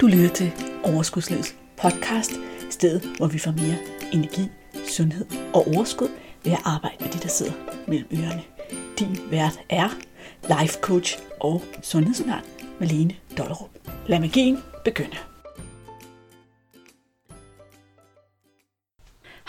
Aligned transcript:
Du 0.00 0.06
lytter 0.06 0.28
til 0.28 0.52
Overskudslivets 0.84 1.56
podcast, 1.76 2.32
stedet 2.70 3.16
hvor 3.16 3.26
vi 3.26 3.38
får 3.38 3.50
mere 3.50 3.76
energi, 4.12 4.48
sundhed 4.88 5.26
og 5.54 5.66
overskud 5.66 6.08
ved 6.44 6.52
at 6.52 6.58
arbejde 6.64 6.96
med 7.00 7.12
de, 7.12 7.18
der 7.18 7.28
sidder 7.28 7.52
mellem 7.88 8.08
ørerne. 8.12 8.42
Din 8.98 9.30
vært 9.30 9.60
er 9.68 9.88
life 10.42 10.78
coach 10.80 11.18
og 11.40 11.62
sundhedsundern 11.82 12.44
Malene 12.80 13.16
Dollerup. 13.38 13.70
Lad 14.06 14.20
magien 14.20 14.58
begynde. 14.84 15.16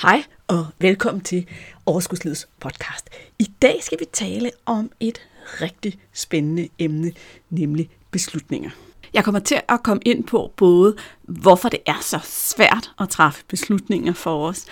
Hej 0.02 0.24
og 0.48 0.68
velkommen 0.80 1.24
til 1.24 1.48
Overskudslivets 1.86 2.50
podcast. 2.60 3.10
I 3.40 3.52
dag 3.62 3.84
skal 3.84 4.00
vi 4.00 4.06
tale 4.14 4.52
om 4.66 4.92
et 5.00 5.22
rigtig 5.44 6.00
spændende 6.14 6.70
emne, 6.80 7.12
nemlig 7.50 7.90
beslutninger. 8.12 8.89
Jeg 9.14 9.24
kommer 9.24 9.40
til 9.40 9.62
at 9.70 9.84
komme 9.84 10.02
ind 10.06 10.24
på 10.24 10.54
både, 10.58 10.96
hvorfor 11.24 11.70
det 11.70 11.80
er 11.86 11.98
så 12.02 12.20
svært 12.24 12.92
at 13.00 13.10
træffe 13.10 13.44
beslutninger 13.48 14.14
for 14.14 14.48
os, 14.48 14.66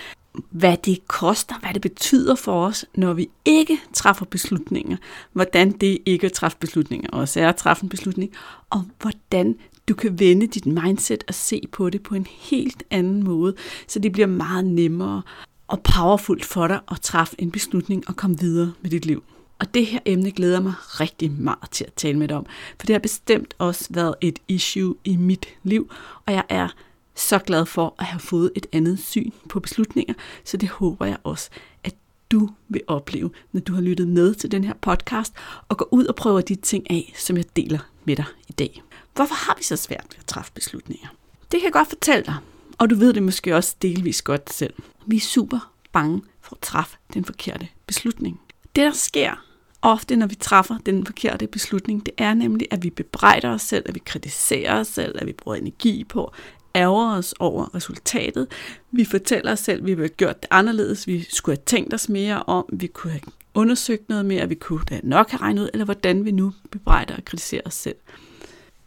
hvad 0.50 0.76
det 0.76 1.08
koster, 1.08 1.54
hvad 1.60 1.74
det 1.74 1.82
betyder 1.82 2.34
for 2.34 2.66
os, 2.66 2.84
når 2.94 3.12
vi 3.12 3.28
ikke 3.44 3.80
træffer 3.92 4.24
beslutninger, 4.24 4.96
hvordan 5.32 5.70
det 5.72 5.98
ikke 6.06 6.26
at 6.26 6.32
træffe 6.32 6.58
beslutninger 6.60 7.10
også 7.10 7.40
er 7.40 7.48
at 7.48 7.56
træffe 7.56 7.82
en 7.82 7.88
beslutning, 7.88 8.30
og 8.70 8.84
hvordan 9.00 9.56
du 9.88 9.94
kan 9.94 10.18
vende 10.18 10.46
dit 10.46 10.66
mindset 10.66 11.24
og 11.28 11.34
se 11.34 11.62
på 11.72 11.90
det 11.90 12.02
på 12.02 12.14
en 12.14 12.26
helt 12.30 12.82
anden 12.90 13.24
måde, 13.24 13.54
så 13.86 13.98
det 13.98 14.12
bliver 14.12 14.26
meget 14.26 14.64
nemmere 14.64 15.22
og 15.68 15.80
powerfult 15.80 16.44
for 16.44 16.66
dig 16.66 16.80
at 16.90 17.00
træffe 17.00 17.36
en 17.38 17.50
beslutning 17.50 18.04
og 18.08 18.16
komme 18.16 18.38
videre 18.38 18.72
med 18.82 18.90
dit 18.90 19.06
liv. 19.06 19.22
Og 19.58 19.74
det 19.74 19.86
her 19.86 20.00
emne 20.04 20.30
glæder 20.30 20.60
mig 20.60 20.72
rigtig 20.78 21.32
meget 21.32 21.70
til 21.70 21.84
at 21.84 21.92
tale 21.92 22.18
med 22.18 22.28
dig 22.28 22.36
om, 22.36 22.46
for 22.78 22.86
det 22.86 22.94
har 22.94 23.00
bestemt 23.00 23.54
også 23.58 23.86
været 23.90 24.14
et 24.20 24.38
issue 24.48 24.94
i 25.04 25.16
mit 25.16 25.46
liv, 25.62 25.90
og 26.26 26.32
jeg 26.32 26.44
er 26.48 26.68
så 27.14 27.38
glad 27.38 27.66
for 27.66 27.94
at 27.98 28.04
have 28.04 28.20
fået 28.20 28.52
et 28.54 28.66
andet 28.72 28.98
syn 28.98 29.30
på 29.48 29.60
beslutninger, 29.60 30.14
så 30.44 30.56
det 30.56 30.68
håber 30.68 31.06
jeg 31.06 31.16
også, 31.24 31.50
at 31.84 31.94
du 32.30 32.48
vil 32.68 32.82
opleve, 32.86 33.30
når 33.52 33.60
du 33.60 33.74
har 33.74 33.80
lyttet 33.80 34.08
med 34.08 34.34
til 34.34 34.50
den 34.50 34.64
her 34.64 34.74
podcast, 34.74 35.32
og 35.68 35.76
går 35.76 35.88
ud 35.90 36.06
og 36.06 36.16
prøver 36.16 36.40
de 36.40 36.54
ting 36.54 36.90
af, 36.90 37.12
som 37.16 37.36
jeg 37.36 37.56
deler 37.56 37.78
med 38.04 38.16
dig 38.16 38.24
i 38.48 38.52
dag. 38.52 38.82
Hvorfor 39.14 39.34
har 39.34 39.54
vi 39.58 39.62
så 39.62 39.76
svært 39.76 40.06
ved 40.10 40.18
at 40.18 40.26
træffe 40.26 40.52
beslutninger? 40.52 41.08
Det 41.42 41.60
kan 41.60 41.64
jeg 41.64 41.72
godt 41.72 41.88
fortælle 41.88 42.24
dig, 42.24 42.36
og 42.78 42.90
du 42.90 42.94
ved 42.94 43.12
det 43.12 43.22
måske 43.22 43.56
også 43.56 43.76
delvis 43.82 44.22
godt 44.22 44.52
selv. 44.52 44.74
Vi 45.06 45.16
er 45.16 45.20
super 45.20 45.72
bange 45.92 46.22
for 46.40 46.54
at 46.54 46.60
træffe 46.60 46.96
den 47.14 47.24
forkerte 47.24 47.68
beslutning. 47.86 48.40
Det, 48.76 48.84
der 48.84 48.92
sker, 48.92 49.47
ofte, 49.82 50.16
når 50.16 50.26
vi 50.26 50.34
træffer 50.34 50.78
den 50.86 51.06
forkerte 51.06 51.46
beslutning, 51.46 52.06
det 52.06 52.14
er 52.18 52.34
nemlig, 52.34 52.66
at 52.70 52.84
vi 52.84 52.90
bebrejder 52.90 53.50
os 53.50 53.62
selv, 53.62 53.84
at 53.86 53.94
vi 53.94 54.00
kritiserer 54.04 54.80
os 54.80 54.86
selv, 54.86 55.14
at 55.18 55.26
vi 55.26 55.32
bruger 55.32 55.56
energi 55.56 56.04
på, 56.04 56.32
ærger 56.74 57.16
os 57.16 57.34
over 57.38 57.74
resultatet. 57.74 58.46
Vi 58.90 59.04
fortæller 59.04 59.52
os 59.52 59.58
selv, 59.58 59.78
at 59.80 59.86
vi 59.86 59.94
ville 59.94 60.02
have 60.08 60.16
gjort 60.16 60.42
det 60.42 60.48
anderledes, 60.50 61.06
vi 61.06 61.26
skulle 61.30 61.56
have 61.56 61.64
tænkt 61.64 61.94
os 61.94 62.08
mere 62.08 62.42
om, 62.42 62.64
vi 62.72 62.86
kunne 62.86 63.10
have 63.10 63.22
undersøgt 63.54 64.08
noget 64.08 64.26
mere, 64.26 64.48
vi 64.48 64.54
kunne 64.54 64.84
da 64.90 65.00
nok 65.02 65.30
have 65.30 65.40
regnet 65.40 65.62
ud, 65.62 65.68
eller 65.72 65.84
hvordan 65.84 66.24
vi 66.24 66.30
nu 66.30 66.52
bebrejder 66.70 67.16
og 67.16 67.24
kritiserer 67.24 67.62
os 67.64 67.74
selv. 67.74 67.96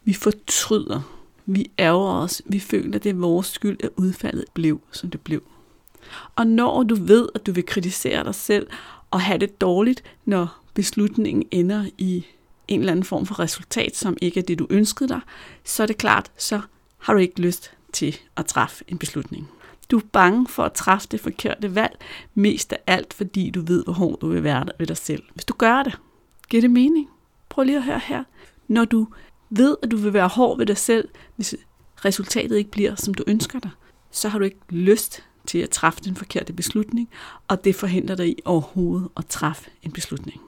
Vi 0.03 0.13
fortryder, 0.13 1.01
vi 1.45 1.71
ærger 1.79 2.23
os, 2.23 2.41
vi 2.45 2.59
føler, 2.59 2.95
at 2.95 3.03
det 3.03 3.09
er 3.09 3.13
vores 3.13 3.47
skyld, 3.47 3.77
at 3.83 3.89
udfaldet 3.95 4.45
blev, 4.53 4.81
som 4.91 5.09
det 5.09 5.21
blev. 5.21 5.43
Og 6.35 6.47
når 6.47 6.83
du 6.83 6.95
ved, 6.95 7.29
at 7.35 7.45
du 7.45 7.51
vil 7.51 7.65
kritisere 7.65 8.23
dig 8.23 8.35
selv 8.35 8.67
og 9.11 9.21
have 9.21 9.37
det 9.37 9.61
dårligt, 9.61 10.03
når 10.25 10.60
beslutningen 10.73 11.45
ender 11.51 11.85
i 11.97 12.25
en 12.67 12.79
eller 12.79 12.91
anden 12.91 13.05
form 13.05 13.25
for 13.25 13.39
resultat, 13.39 13.95
som 13.95 14.17
ikke 14.21 14.39
er 14.39 14.43
det, 14.43 14.59
du 14.59 14.67
ønskede 14.69 15.09
dig, 15.09 15.19
så 15.63 15.83
er 15.83 15.87
det 15.87 15.97
klart, 15.97 16.31
så 16.37 16.61
har 16.97 17.13
du 17.13 17.19
ikke 17.19 17.41
lyst 17.41 17.71
til 17.93 18.17
at 18.37 18.45
træffe 18.45 18.83
en 18.87 18.97
beslutning. 18.97 19.49
Du 19.91 19.97
er 19.97 20.01
bange 20.11 20.47
for 20.47 20.63
at 20.63 20.73
træffe 20.73 21.07
det 21.11 21.19
forkerte 21.19 21.75
valg, 21.75 21.99
mest 22.33 22.73
af 22.73 22.79
alt, 22.87 23.13
fordi 23.13 23.49
du 23.49 23.61
ved, 23.61 23.83
hvor 23.83 23.93
hård 23.93 24.19
du 24.19 24.27
vil 24.27 24.43
være 24.43 24.65
ved 24.79 24.87
dig 24.87 24.97
selv. 24.97 25.23
Hvis 25.33 25.45
du 25.45 25.53
gør 25.53 25.83
det, 25.83 25.99
giver 26.49 26.61
det 26.61 26.71
mening? 26.71 27.09
Prøv 27.49 27.63
lige 27.63 27.77
at 27.77 27.83
høre 27.83 28.01
her. 28.03 28.23
Når 28.67 28.85
du 28.85 29.07
ved, 29.49 29.77
at 29.83 29.91
du 29.91 29.97
vil 29.97 30.13
være 30.13 30.27
hård 30.27 30.57
ved 30.57 30.65
dig 30.65 30.77
selv, 30.77 31.09
hvis 31.35 31.55
resultatet 32.05 32.57
ikke 32.57 32.71
bliver, 32.71 32.95
som 32.95 33.13
du 33.13 33.23
ønsker 33.27 33.59
dig, 33.59 33.71
så 34.11 34.29
har 34.29 34.39
du 34.39 34.45
ikke 34.45 34.59
lyst 34.69 35.23
til 35.45 35.57
at 35.57 35.69
træffe 35.69 36.01
den 36.03 36.15
forkerte 36.15 36.53
beslutning, 36.53 37.09
og 37.47 37.63
det 37.63 37.75
forhindrer 37.75 38.15
dig 38.15 38.27
i 38.27 38.39
overhovedet 38.45 39.09
at 39.17 39.25
træffe 39.25 39.69
en 39.83 39.91
beslutning. 39.91 40.41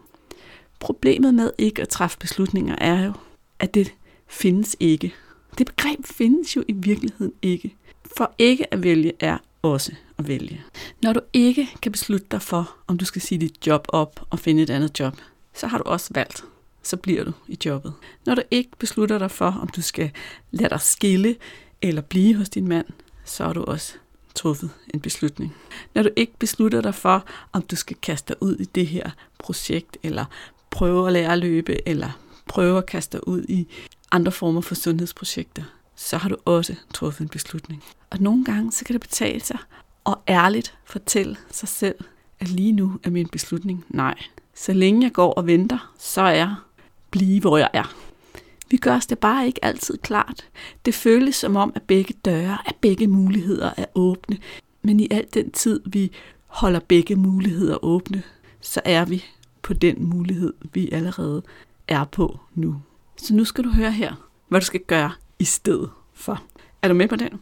Problemet 0.80 1.34
med 1.34 1.52
ikke 1.58 1.82
at 1.82 1.90
træffe 1.90 2.18
beslutninger 2.18 2.76
er 2.76 3.06
jo, 3.06 3.14
at 3.60 3.74
det 3.74 3.94
findes 4.28 4.76
ikke. 4.80 5.14
Det 5.58 5.66
begreb 5.66 6.06
findes 6.06 6.56
jo 6.56 6.64
i 6.68 6.72
virkeligheden 6.72 7.34
ikke. 7.42 7.76
For 8.18 8.34
ikke 8.38 8.74
at 8.74 8.84
vælge 8.84 9.14
er 9.20 9.38
også 9.62 9.92
at 10.18 10.28
vælge. 10.28 10.62
Når 11.02 11.14
du 11.14 11.20
ikke 11.34 11.70
kan 11.82 11.92
beslutte 11.92 12.28
dig 12.32 12.42
for, 12.42 12.76
om 12.88 12.98
du 12.98 13.06
skal 13.06 13.22
sige 13.22 13.40
dit 13.40 13.68
job 13.68 13.86
op 13.90 14.28
og 14.30 14.40
finde 14.40 14.62
et 14.62 14.70
andet 14.70 15.00
job, 15.00 15.18
så 15.54 15.68
har 15.68 15.78
du 15.78 15.84
også 15.84 16.10
valgt. 16.14 16.44
Så 16.84 16.98
bliver 16.98 17.24
du 17.24 17.32
i 17.48 17.58
jobbet. 17.66 17.94
Når 18.26 18.36
du 18.36 18.42
ikke 18.52 18.70
beslutter 18.80 19.18
dig 19.18 19.32
for, 19.32 19.46
om 19.62 19.68
du 19.68 19.82
skal 19.82 20.12
lade 20.52 20.70
dig 20.70 20.82
skille 20.82 21.36
eller 21.82 22.02
blive 22.02 22.36
hos 22.36 22.50
din 22.50 22.68
mand, 22.68 22.86
så 23.26 23.44
har 23.44 23.54
du 23.54 23.64
også 23.64 23.94
truffet 24.36 24.70
en 24.94 25.00
beslutning. 25.00 25.56
Når 25.94 26.04
du 26.04 26.10
ikke 26.16 26.34
beslutter 26.40 26.82
dig 26.82 26.96
for, 26.96 27.26
om 27.52 27.62
du 27.62 27.76
skal 27.76 27.98
kaste 28.02 28.34
dig 28.34 28.44
ud 28.44 28.56
i 28.56 28.66
det 28.66 28.88
her 28.88 29.12
projekt, 29.40 29.98
eller 30.04 30.26
prøve 30.74 31.08
at 31.08 31.14
lære 31.14 31.32
at 31.32 31.40
løbe, 31.40 31.88
eller 31.88 32.10
prøve 32.48 32.78
at 32.78 32.86
kaste 32.86 33.18
dig 33.18 33.28
ud 33.28 33.44
i 33.50 33.68
andre 34.12 34.32
former 34.32 34.62
for 34.62 34.76
sundhedsprojekter, 34.76 35.64
så 35.96 36.18
har 36.18 36.30
du 36.30 36.38
også 36.46 36.76
truffet 36.94 37.22
en 37.22 37.30
beslutning. 37.30 37.84
Og 38.10 38.20
nogle 38.20 38.46
gange, 38.46 38.72
så 38.72 38.86
kan 38.86 38.94
det 38.94 39.02
betale 39.02 39.40
sig 39.40 39.58
og 40.04 40.22
ærligt 40.28 40.78
fortælle 40.86 41.38
sig 41.52 41.70
selv, 41.70 41.96
at 42.40 42.50
lige 42.50 42.72
nu 42.72 43.00
er 43.04 43.10
min 43.10 43.28
beslutning 43.28 43.86
nej. 43.90 44.16
Så 44.56 44.74
længe 44.74 45.04
jeg 45.04 45.12
går 45.12 45.34
og 45.34 45.48
venter, 45.48 45.94
så 46.00 46.22
er 46.22 46.32
jeg 46.32 46.56
blive, 47.12 47.40
hvor 47.40 47.58
jeg 47.58 47.70
er. 47.74 47.96
Vi 48.70 48.78
gør 48.78 48.96
os 48.96 49.06
det 49.06 49.20
bare 49.20 49.46
ikke 49.46 49.66
altid 49.66 49.98
klart. 49.98 50.50
Det 50.86 50.94
føles 50.94 51.36
som 51.36 51.56
om, 51.56 51.72
at 51.76 51.82
begge 51.82 52.14
døre, 52.26 52.58
at 52.66 52.76
begge 52.82 53.08
muligheder 53.08 53.72
er 53.78 53.86
åbne. 53.96 54.38
Men 54.82 55.00
i 55.00 55.08
al 55.12 55.26
den 55.34 55.52
tid, 55.52 55.82
vi 55.86 56.12
holder 56.46 56.80
begge 56.80 57.16
muligheder 57.16 57.84
åbne, 57.84 58.24
så 58.62 58.82
er 58.86 59.06
vi 59.06 59.24
på 59.64 59.74
den 59.74 60.06
mulighed, 60.10 60.54
vi 60.74 60.92
allerede 60.92 61.44
er 61.88 62.04
på 62.04 62.40
nu. 62.56 62.82
Så 63.18 63.34
nu 63.34 63.46
skal 63.46 63.64
du 63.64 63.70
høre 63.70 63.92
her, 63.92 64.30
hvad 64.48 64.60
du 64.60 64.66
skal 64.66 64.80
gøre 64.80 65.12
i 65.40 65.44
stedet 65.44 65.90
for. 66.14 66.44
Er 66.82 66.88
du 66.88 66.94
med 66.94 67.08
på 67.08 67.16
den? 67.16 67.42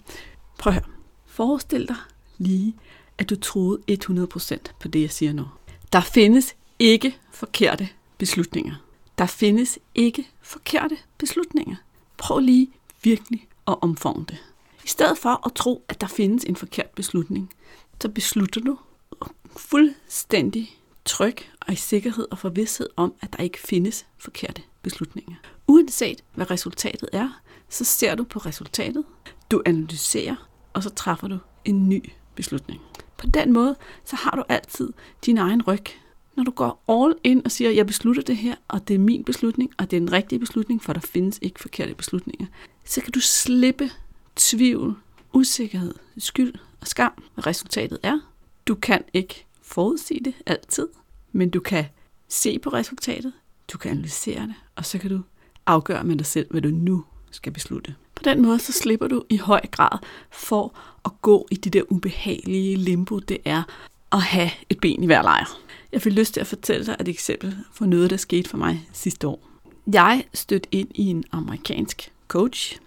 Prøv 0.60 0.74
at 0.74 0.74
høre. 0.74 0.94
Forestil 1.26 1.88
dig 1.88 1.96
lige, 2.38 2.76
at 3.18 3.30
du 3.30 3.36
troede 3.36 3.82
100% 3.92 4.58
på 4.80 4.88
det, 4.88 5.02
jeg 5.02 5.12
siger 5.12 5.34
nu. 5.34 5.46
Der 5.94 6.02
findes 6.02 6.56
ikke 6.80 7.18
forkerte 7.32 7.90
beslutninger. 8.18 8.76
Der 9.18 9.26
findes 9.26 9.80
ikke 9.96 10.28
forkerte 10.42 10.98
beslutninger. 11.18 11.76
Prøv 12.18 12.40
lige 12.40 12.70
virkelig 13.04 13.48
at 13.68 13.76
omfavne 13.82 14.26
det. 14.26 14.38
I 14.86 14.88
stedet 14.88 15.18
for 15.18 15.46
at 15.46 15.54
tro, 15.54 15.86
at 15.90 16.02
der 16.02 16.08
findes 16.08 16.44
en 16.44 16.56
forkert 16.56 16.90
beslutning, 16.90 17.54
så 18.02 18.10
beslutter 18.10 18.62
du 18.62 18.78
fuldstændig 19.58 20.81
tryg 21.06 21.38
og 21.68 21.74
i 21.74 21.76
sikkerhed 21.76 22.28
og 22.32 22.38
forvidshed 22.38 22.88
om, 22.96 23.14
at 23.22 23.34
der 23.38 23.44
ikke 23.44 23.60
findes 23.60 24.06
forkerte 24.18 24.62
beslutninger. 24.82 25.36
Uanset 25.68 26.24
hvad 26.34 26.52
resultatet 26.52 27.10
er, 27.14 27.42
så 27.70 27.84
ser 27.84 28.16
du 28.16 28.24
på 28.24 28.40
resultatet, 28.40 29.04
du 29.52 29.62
analyserer, 29.66 30.36
og 30.74 30.84
så 30.84 30.90
træffer 30.90 31.28
du 31.28 31.38
en 31.66 31.90
ny 31.90 32.10
beslutning. 32.36 32.82
På 33.18 33.28
den 33.28 33.54
måde, 33.54 33.76
så 34.06 34.16
har 34.16 34.32
du 34.32 34.44
altid 34.50 34.90
din 35.26 35.38
egen 35.38 35.62
ryg. 35.62 35.86
Når 36.36 36.44
du 36.44 36.52
går 36.52 36.84
all 36.90 37.16
in 37.24 37.42
og 37.46 37.52
siger, 37.52 37.72
jeg 37.72 37.88
beslutter 37.88 38.22
det 38.22 38.38
her, 38.38 38.56
og 38.68 38.88
det 38.88 38.94
er 38.94 39.00
min 39.00 39.24
beslutning, 39.24 39.72
og 39.78 39.92
det 39.92 39.98
er 39.98 40.02
den 40.02 40.12
rigtige 40.12 40.40
beslutning, 40.40 40.84
for 40.84 40.94
der 40.94 41.00
findes 41.00 41.40
ikke 41.42 41.60
forkerte 41.60 41.96
beslutninger, 41.96 42.46
så 42.86 43.02
kan 43.02 43.12
du 43.12 43.20
slippe 43.20 43.92
tvivl, 44.36 44.96
usikkerhed, 45.34 45.94
skyld 46.18 46.54
og 46.82 46.88
skam, 46.88 47.24
hvad 47.34 47.48
resultatet 47.48 48.00
er. 48.04 48.20
Du 48.68 48.76
kan 48.76 49.04
ikke 49.14 49.46
forudsige 49.72 50.24
det 50.26 50.34
altid, 50.46 50.88
men 51.32 51.50
du 51.50 51.60
kan 51.60 51.86
se 52.28 52.60
på 52.60 52.70
resultatet, 52.70 53.34
du 53.74 53.78
kan 53.78 53.92
analysere 53.92 54.42
det, 54.42 54.56
og 54.76 54.86
så 54.86 54.98
kan 54.98 55.10
du 55.10 55.22
afgøre 55.66 56.04
med 56.04 56.16
dig 56.16 56.26
selv, 56.26 56.48
hvad 56.52 56.62
du 56.62 56.70
nu 56.70 57.04
skal 57.32 57.52
beslutte. 57.54 57.96
På 58.16 58.24
den 58.24 58.42
måde 58.42 58.60
så 58.60 58.72
slipper 58.72 59.08
du 59.08 59.24
i 59.30 59.38
høj 59.38 59.62
grad 59.72 59.98
for 60.32 60.76
at 61.06 61.12
gå 61.22 61.48
i 61.52 61.56
det 61.56 61.74
der 61.74 61.84
ubehagelige 61.90 62.76
limbo, 62.76 63.20
det 63.20 63.38
er 63.46 63.64
at 64.12 64.22
have 64.22 64.50
et 64.70 64.80
ben 64.80 65.04
i 65.04 65.06
hver 65.06 65.22
lejr. 65.22 65.58
Jeg 65.92 66.02
vil 66.06 66.14
lyst 66.14 66.34
til 66.34 66.42
at 66.42 66.48
fortælle 66.48 66.86
dig 66.86 66.96
et 67.00 67.08
eksempel 67.08 67.58
for 67.74 67.86
noget, 67.86 68.10
der 68.10 68.18
skete 68.18 68.50
for 68.50 68.58
mig 68.58 68.88
sidste 68.94 69.28
år. 69.28 69.50
Jeg 69.94 70.24
stødte 70.34 70.70
ind 70.72 70.90
i 70.96 71.06
en 71.06 71.24
amerikansk 71.32 72.12
coach, 72.28 72.80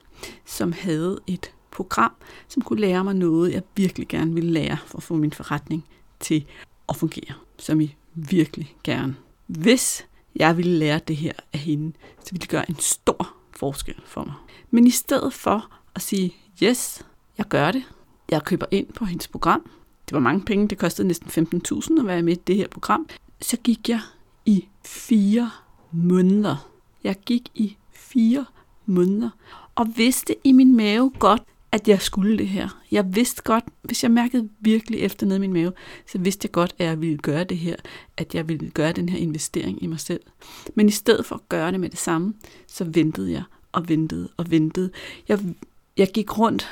som 0.45 0.73
havde 0.73 1.21
et 1.27 1.51
program, 1.71 2.13
som 2.49 2.63
kunne 2.63 2.81
lære 2.81 3.05
mig 3.05 3.15
noget, 3.15 3.53
jeg 3.53 3.63
virkelig 3.77 4.09
gerne 4.09 4.35
ville 4.35 4.51
lære 4.51 4.79
for 4.87 4.99
at 4.99 5.03
få 5.03 5.15
min 5.15 5.33
forretning 5.33 5.85
til 6.21 6.47
og 6.87 6.97
fungere, 6.97 7.35
som 7.59 7.81
I 7.81 7.95
virkelig 8.15 8.77
gerne. 8.85 9.17
Hvis 9.47 10.07
jeg 10.37 10.57
ville 10.57 10.79
lære 10.79 11.01
det 11.09 11.17
her 11.17 11.33
af 11.53 11.59
hende, 11.59 11.93
så 12.25 12.31
ville 12.31 12.41
det 12.41 12.49
gøre 12.49 12.71
en 12.71 12.79
stor 12.79 13.35
forskel 13.57 13.95
for 14.07 14.25
mig. 14.25 14.35
Men 14.71 14.87
i 14.87 14.91
stedet 14.91 15.35
for 15.35 15.71
at 15.95 16.03
sige, 16.03 16.35
yes, 16.63 17.07
jeg 17.39 17.47
gør 17.49 17.71
det. 17.71 17.83
Jeg 18.31 18.45
køber 18.45 18.67
ind 18.71 18.93
på 18.93 19.05
hendes 19.05 19.29
program. 19.29 19.71
Det 20.09 20.13
var 20.13 20.21
mange 20.21 20.41
penge, 20.41 20.69
det 20.69 20.79
kostede 20.79 21.09
næsten 21.09 21.49
15.000 21.63 22.01
at 22.01 22.07
være 22.07 22.23
med 22.23 22.33
i 22.33 22.41
det 22.47 22.57
her 22.57 22.69
program. 22.69 23.09
Så 23.41 23.57
gik 23.57 23.89
jeg 23.89 24.01
i 24.47 24.69
fire 24.85 25.51
måneder. 25.93 26.71
Jeg 27.05 27.17
gik 27.27 27.49
i 27.55 27.77
fire 27.93 28.45
måneder 28.87 29.31
og 29.75 29.97
vidste 29.97 30.37
i 30.45 30.53
min 30.53 30.77
mave 30.77 31.13
godt, 31.19 31.43
at 31.75 31.89
jeg 31.89 32.03
skulle 32.03 32.39
det 32.39 32.49
her. 32.49 32.69
Jeg 32.91 33.17
vidste 33.17 33.43
godt, 33.43 33.65
hvis 33.83 34.03
jeg 34.03 34.11
mærkede 34.11 34.49
virkelig 34.61 35.01
efter 35.01 35.27
ned 35.27 35.37
i 35.37 35.41
min 35.41 35.53
mave, 35.53 35.73
så 36.07 36.19
vidste 36.19 36.47
jeg 36.47 36.53
godt, 36.53 36.75
at 36.79 36.87
jeg 36.87 37.01
ville 37.01 37.19
gøre 37.19 37.45
det 37.45 37.59
her, 37.59 37.77
at 38.17 38.35
jeg 38.35 38.49
ville 38.49 38.71
gøre 38.71 38.93
den 38.93 39.09
her 39.09 39.19
investering 39.19 39.83
i 39.83 39.87
mig 39.87 40.01
selv. 40.01 40.21
Men 40.75 40.89
i 40.89 40.91
stedet 40.91 41.27
for 41.27 41.35
at 41.35 41.49
gøre 41.49 41.73
det 41.73 41.81
med 41.81 41.91
det 41.91 41.99
samme, 41.99 42.35
så 42.67 42.85
ventede 42.85 43.33
jeg 43.33 43.43
og 43.73 43.89
ventede 43.89 44.29
og 44.37 44.51
ventede. 44.51 44.91
Jeg, 45.29 45.39
jeg 45.97 46.09
gik 46.15 46.39
rundt. 46.39 46.69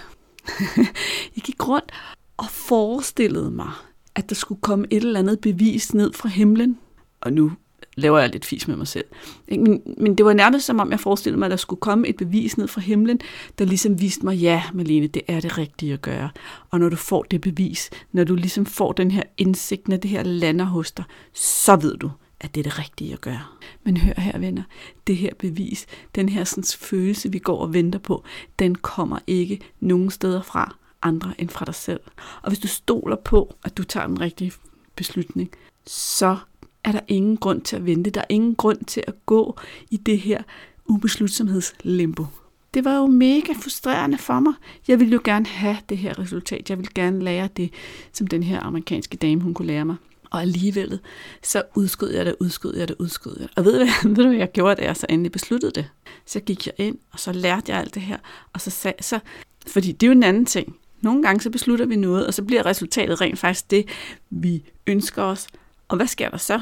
jeg 1.37 1.43
gik 1.45 1.69
rundt 1.69 1.93
og 2.37 2.47
forestillede 2.51 3.51
mig, 3.51 3.71
at 4.15 4.29
der 4.29 4.35
skulle 4.35 4.61
komme 4.61 4.87
et 4.91 5.03
eller 5.03 5.21
andet 5.21 5.41
bevis 5.41 5.95
ned 5.95 6.13
fra 6.13 6.29
himlen. 6.29 6.79
Og 7.21 7.33
nu 7.33 7.53
laver 7.97 8.19
jeg 8.19 8.31
lidt 8.31 8.45
fis 8.45 8.69
med 8.69 8.77
mig 8.77 8.87
selv. 8.87 9.05
Men, 9.49 9.83
men 9.99 10.19
det 10.19 10.27
var 10.27 10.33
nærmest 10.33 10.67
som 10.67 10.81
om, 10.81 10.91
jeg 10.91 11.01
forestillede 11.01 11.39
mig, 11.39 11.47
at 11.47 11.51
der 11.51 11.57
skulle 11.57 11.81
komme 11.81 12.09
et 12.09 12.17
bevis 12.17 12.59
ned 12.59 12.69
fra 12.69 12.81
himlen, 12.81 13.21
der 13.59 13.65
ligesom 13.65 14.01
viste 14.01 14.25
mig, 14.25 14.37
ja, 14.37 14.63
Malene, 14.73 15.07
det 15.07 15.23
er 15.29 15.41
det 15.41 15.59
rigtige 15.59 15.93
at 15.93 16.03
gøre. 16.03 16.31
Og 16.71 16.81
når 16.81 16.89
du 16.89 16.97
får 16.97 17.23
det 17.23 17.41
bevis, 17.41 17.91
når 18.13 18.25
du 18.25 18.35
ligesom 18.35 18.67
får 18.67 18.93
den 18.93 19.11
her 19.11 19.23
indsigt, 19.39 19.89
når 19.89 19.97
det 19.97 20.11
her 20.11 20.23
lander 20.23 20.65
hos 20.65 20.93
dig, 20.93 21.05
så 21.33 21.77
ved 21.77 21.97
du, 21.97 22.11
at 22.41 22.55
det 22.55 22.61
er 22.61 22.71
det 22.71 22.79
rigtige 22.79 23.13
at 23.13 23.21
gøre. 23.21 23.43
Men 23.85 23.97
hør 23.97 24.21
her, 24.21 24.39
venner, 24.39 24.63
det 25.07 25.17
her 25.17 25.31
bevis, 25.39 25.87
den 26.15 26.29
her 26.29 26.45
sådan, 26.45 26.65
følelse, 26.65 27.33
vi 27.33 27.39
går 27.39 27.59
og 27.59 27.75
venter 27.75 27.99
på, 27.99 28.25
den 28.59 28.75
kommer 28.75 29.19
ikke 29.27 29.61
nogen 29.81 30.11
steder 30.11 30.43
fra 30.43 30.77
andre 31.03 31.35
end 31.39 31.49
fra 31.49 31.65
dig 31.65 31.75
selv. 31.75 32.01
Og 32.43 32.51
hvis 32.51 32.59
du 32.59 32.69
stoler 32.69 33.17
på, 33.17 33.55
at 33.65 33.77
du 33.77 33.85
tager 33.85 34.07
den 34.07 34.21
rigtige 34.21 34.53
beslutning, 34.97 35.51
så 35.87 36.37
er 36.85 36.93
der 36.93 37.01
ingen 37.09 37.37
grund 37.37 37.63
til 37.63 37.77
at 37.77 37.87
vente. 37.87 38.11
Der 38.11 38.21
er 38.21 38.25
ingen 38.29 38.55
grund 38.55 38.85
til 38.85 39.05
at 39.07 39.15
gå 39.27 39.59
i 39.91 39.97
det 39.97 40.19
her 40.19 40.43
ubeslutsomhedslimbo. 40.87 42.27
Det 42.75 42.85
var 42.85 42.97
jo 42.97 43.07
mega 43.07 43.53
frustrerende 43.53 44.19
for 44.19 44.41
mig. 44.41 44.53
Jeg 44.89 45.01
ville 45.01 45.13
jo 45.13 45.21
gerne 45.25 45.47
have 45.47 45.77
det 45.89 45.99
her 45.99 46.19
resultat. 46.19 46.71
Jeg 46.71 46.79
ville 46.79 46.93
gerne 46.95 47.25
lære 47.25 47.49
det, 47.57 47.71
som 48.13 48.27
den 48.27 48.43
her 48.43 48.61
amerikanske 48.61 49.17
dame, 49.17 49.41
hun 49.41 49.55
kunne 49.55 49.67
lære 49.67 49.85
mig. 49.85 49.97
Og 50.31 50.41
alligevel, 50.41 51.01
så 51.43 51.63
udskød 51.75 52.11
jeg 52.11 52.27
det, 52.27 52.37
udskød 52.41 52.77
jeg 52.77 52.89
det, 52.89 52.97
udskød 52.99 53.37
jeg 53.41 53.49
det. 53.49 53.59
Og 53.59 53.65
ved 53.65 53.73
du, 53.73 53.85
hvad, 53.85 54.11
ved 54.17 54.25
du, 54.25 54.29
hvad 54.29 54.39
jeg 54.39 54.53
gjorde, 54.53 54.75
da 54.75 54.83
jeg 54.85 54.97
så 54.97 55.07
endelig 55.11 55.33
besluttede 55.33 55.73
det? 55.73 55.91
Så 56.27 56.41
gik 56.41 56.67
jeg 56.67 56.75
ind, 56.79 56.99
og 57.13 57.21
så 57.21 57.33
lærte 57.33 57.73
jeg 57.73 57.81
alt 57.81 57.95
det 57.95 58.03
her. 58.03 58.19
Og 58.53 58.61
så 58.61 58.71
sagde 58.71 59.03
så, 59.03 59.19
fordi 59.67 59.93
det 59.93 60.03
er 60.03 60.09
jo 60.09 60.13
en 60.13 60.23
anden 60.23 60.47
ting. 60.47 60.77
Nogle 61.01 61.23
gange 61.23 61.41
så 61.41 61.51
beslutter 61.51 61.87
vi 61.87 61.97
noget, 61.97 62.27
og 62.27 62.35
så 62.35 62.45
bliver 62.45 62.67
resultatet 62.67 63.21
rent 63.21 63.39
faktisk 63.39 63.71
det, 63.71 63.89
vi 64.31 64.65
ønsker 64.87 65.23
os. 65.23 65.47
Og 65.93 65.97
hvad 65.97 66.07
sker 66.07 66.29
der 66.29 66.37
så? 66.37 66.61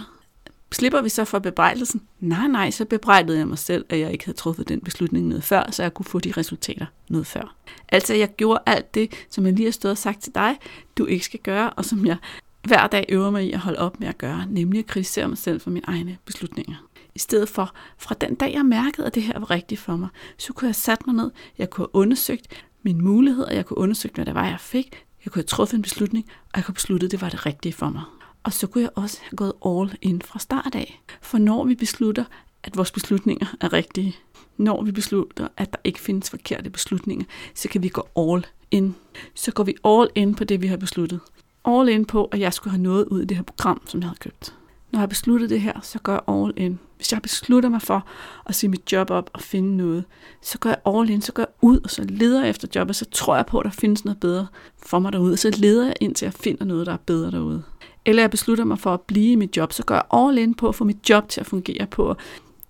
Slipper 0.73 1.03
vi 1.03 1.09
så 1.09 1.25
for 1.25 1.39
bebrejdelsen? 1.39 2.03
Nej, 2.21 2.49
nej, 2.49 2.71
så 2.71 2.85
bebrejdede 2.85 3.39
jeg 3.39 3.49
mig 3.49 3.59
selv, 3.59 3.85
at 3.89 3.99
jeg 3.99 4.13
ikke 4.13 4.25
havde 4.25 4.39
truffet 4.39 4.69
den 4.69 4.81
beslutning 4.81 5.27
noget 5.27 5.45
før, 5.45 5.71
så 5.71 5.83
jeg 5.83 5.95
kunne 5.95 6.07
få 6.07 6.19
de 6.19 6.33
resultater 6.37 6.87
noget 7.09 7.27
før. 7.27 7.55
Altså, 7.89 8.15
jeg 8.15 8.37
gjorde 8.37 8.61
alt 8.67 8.95
det, 8.95 9.27
som 9.31 9.47
jeg 9.47 9.55
lige 9.55 9.65
har 9.65 9.73
stået 9.73 9.93
og 9.93 9.99
sagt 9.99 10.23
til 10.23 10.35
dig, 10.35 10.59
du 10.99 11.07
ikke 11.07 11.25
skal 11.25 11.41
gøre, 11.41 11.71
og 11.71 11.85
som 11.85 12.07
jeg 12.07 12.17
hver 12.63 12.87
dag 12.87 13.07
øver 13.09 13.31
mig 13.31 13.47
i 13.47 13.53
at 13.53 13.59
holde 13.59 13.79
op 13.79 14.01
med 14.01 14.09
at 14.09 14.19
gøre, 14.19 14.47
nemlig 14.49 14.79
at 14.79 14.87
kritisere 14.87 15.29
mig 15.29 15.39
selv 15.39 15.61
for 15.61 15.71
mine 15.71 15.87
egne 15.87 16.19
beslutninger. 16.25 16.77
I 17.15 17.19
stedet 17.19 17.49
for, 17.49 17.75
fra 17.99 18.15
den 18.21 18.35
dag 18.35 18.55
jeg 18.55 18.67
mærkede, 18.67 19.07
at 19.07 19.15
det 19.15 19.23
her 19.23 19.39
var 19.39 19.51
rigtigt 19.51 19.81
for 19.81 19.97
mig, 19.97 20.09
så 20.39 20.53
kunne 20.53 20.69
jeg 20.69 20.75
sat 20.75 21.07
mig 21.07 21.17
ned, 21.17 21.31
jeg 21.59 21.71
kunne 21.71 21.83
have 21.83 21.95
undersøgt 21.95 22.65
mine 22.83 23.01
muligheder, 23.01 23.53
jeg 23.53 23.67
kunne 23.67 23.77
have 23.77 23.83
undersøgt, 23.83 24.15
hvad 24.15 24.27
det 24.27 24.35
var, 24.35 24.47
jeg 24.49 24.61
fik, 24.61 25.05
jeg 25.25 25.33
kunne 25.33 25.41
have 25.41 25.47
truffet 25.47 25.77
en 25.77 25.83
beslutning, 25.83 26.25
og 26.29 26.57
jeg 26.57 26.65
kunne 26.65 26.73
have 26.73 26.75
besluttet, 26.75 27.07
at 27.07 27.13
det 27.13 27.21
var 27.21 27.29
det 27.29 27.47
rigtige 27.47 27.73
for 27.73 27.91
mig. 27.91 28.03
Og 28.43 28.53
så 28.53 28.67
kunne 28.67 28.83
jeg 28.83 28.91
også 28.95 29.19
have 29.23 29.37
gået 29.37 29.53
all 29.67 29.99
in 30.03 30.23
fra 30.23 30.39
start 30.39 30.75
af. 30.75 31.03
For 31.21 31.39
når 31.39 31.65
vi 31.65 31.75
beslutter, 31.75 32.25
at 32.63 32.77
vores 32.77 32.91
beslutninger 32.91 33.47
er 33.61 33.73
rigtige, 33.73 34.17
når 34.57 34.83
vi 34.83 34.93
beslutter, 34.93 35.49
at 35.57 35.73
der 35.73 35.79
ikke 35.85 36.01
findes 36.01 36.31
forkerte 36.31 36.71
beslutninger, 36.71 37.25
så 37.55 37.69
kan 37.69 37.83
vi 37.83 37.89
gå 37.89 38.09
all 38.17 38.47
in. 38.71 38.95
Så 39.35 39.53
går 39.53 39.65
vi 39.65 39.75
all 39.85 40.09
in 40.15 40.35
på 40.35 40.45
det, 40.45 40.63
vi 40.63 40.67
har 40.67 40.77
besluttet. 40.77 41.21
All 41.65 41.89
in 41.89 42.05
på, 42.05 42.25
at 42.25 42.41
jeg 42.41 42.53
skulle 42.53 42.73
have 42.73 42.83
noget 42.83 43.05
ud 43.05 43.21
af 43.21 43.29
det 43.29 43.37
her 43.37 43.45
program, 43.45 43.83
som 43.87 44.01
jeg 44.01 44.09
havde 44.09 44.19
købt. 44.19 44.55
Når 44.93 44.99
jeg 44.99 45.03
har 45.03 45.07
besluttet 45.07 45.51
det 45.51 45.61
her, 45.61 45.81
så 45.83 45.99
gør 45.99 46.13
jeg 46.13 46.37
all 46.37 46.53
in. 46.57 46.79
Hvis 46.97 47.13
jeg 47.13 47.23
beslutter 47.23 47.69
mig 47.69 47.83
for 47.83 48.07
at 48.47 48.55
sige 48.55 48.71
mit 48.71 48.93
job 48.93 49.11
op 49.11 49.31
og 49.33 49.41
finde 49.41 49.77
noget, 49.77 50.05
så 50.43 50.59
gør 50.59 50.71
jeg 50.71 50.79
all 50.87 51.11
in, 51.11 51.23
så 51.23 51.33
går 51.33 51.43
jeg 51.43 51.49
ud, 51.63 51.81
og 51.85 51.91
så 51.91 52.05
leder 52.09 52.41
jeg 52.41 52.51
efter 52.51 52.69
job, 52.75 52.89
og 52.89 52.95
så 52.95 53.05
tror 53.05 53.37
jeg 53.37 53.47
på, 53.47 53.59
at 53.59 53.65
der 53.65 53.71
findes 53.71 54.05
noget 54.05 54.21
bedre 54.21 54.47
for 54.83 54.99
mig 54.99 55.13
derude, 55.13 55.33
og 55.33 55.39
så 55.39 55.51
leder 55.51 55.87
jeg 55.87 55.95
ind 56.01 56.15
til 56.15 56.27
at 56.27 56.35
finde 56.35 56.65
noget, 56.65 56.87
der 56.87 56.93
er 56.93 56.97
bedre 56.97 57.31
derude 57.31 57.63
eller 58.05 58.23
jeg 58.23 58.31
beslutter 58.31 58.65
mig 58.65 58.79
for 58.79 58.95
at 58.95 59.01
blive 59.01 59.33
i 59.33 59.35
mit 59.35 59.57
job, 59.57 59.73
så 59.73 59.85
gør 59.85 59.95
jeg 59.95 60.21
all 60.21 60.39
in 60.39 60.55
på 60.55 60.69
at 60.69 60.75
få 60.75 60.85
mit 60.85 61.11
job 61.11 61.29
til 61.29 61.41
at 61.41 61.47
fungere 61.47 61.87
på 61.87 62.11
at 62.11 62.17